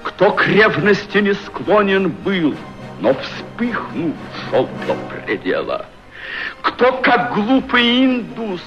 кто 0.03 0.31
к 0.31 0.47
ревности 0.47 1.17
не 1.17 1.33
склонен 1.33 2.09
был, 2.09 2.55
но 2.99 3.13
вспыхнув, 3.13 4.13
шел 4.49 4.69
до 4.87 4.95
предела. 5.09 5.85
Кто, 6.61 6.93
как 6.93 7.33
глупый 7.33 8.05
индус, 8.05 8.61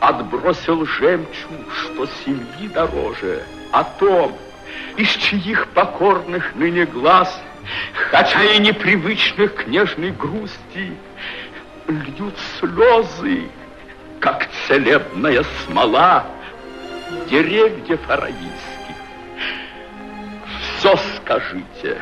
отбросил 0.00 0.84
жемчуг, 0.84 1.72
что 1.72 2.06
семьи 2.24 2.68
дороже, 2.68 3.42
о 3.72 3.84
том, 3.84 4.32
из 4.96 5.08
чьих 5.08 5.68
покорных 5.68 6.54
ныне 6.54 6.84
глаз, 6.84 7.40
хотя 8.10 8.42
и 8.44 8.58
непривычных 8.58 9.54
к 9.54 9.66
нежной 9.66 10.10
грусти, 10.10 10.96
льют 11.88 12.34
слезы, 12.58 13.48
как 14.20 14.48
целебная 14.66 15.44
смола 15.64 16.24
деревьев 17.28 18.00
аравийских. 18.08 18.50
Все 20.78 20.96
скажите, 21.16 21.98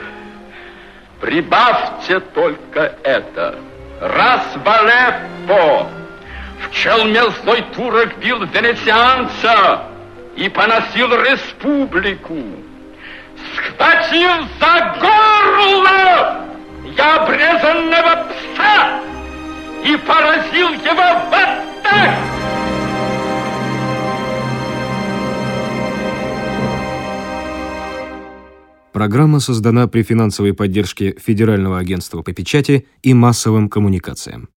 Прибавьте 1.22 2.18
только 2.18 2.96
это. 3.04 3.56
Раз 4.00 4.44
в 4.56 4.68
Алеппо 4.68 5.88
в 6.60 6.72
челме 6.72 7.22
злой 7.30 7.62
турок 7.76 8.18
бил 8.18 8.42
венецианца 8.42 9.84
и 10.34 10.48
поносил 10.48 11.14
республику, 11.14 12.42
схватил 13.54 14.48
за 14.60 14.98
горло 15.00 16.42
я 16.96 17.16
обрезанного 17.16 18.28
пса 18.28 19.00
и 19.84 19.96
поразил 19.96 20.68
его 20.68 21.08
в 21.20 21.30
так. 21.82 22.32
Программа 28.92 29.40
создана 29.40 29.88
при 29.88 30.02
финансовой 30.02 30.52
поддержке 30.52 31.16
Федерального 31.18 31.78
агентства 31.78 32.22
по 32.22 32.32
печати 32.32 32.86
и 33.02 33.14
массовым 33.14 33.68
коммуникациям. 33.68 34.51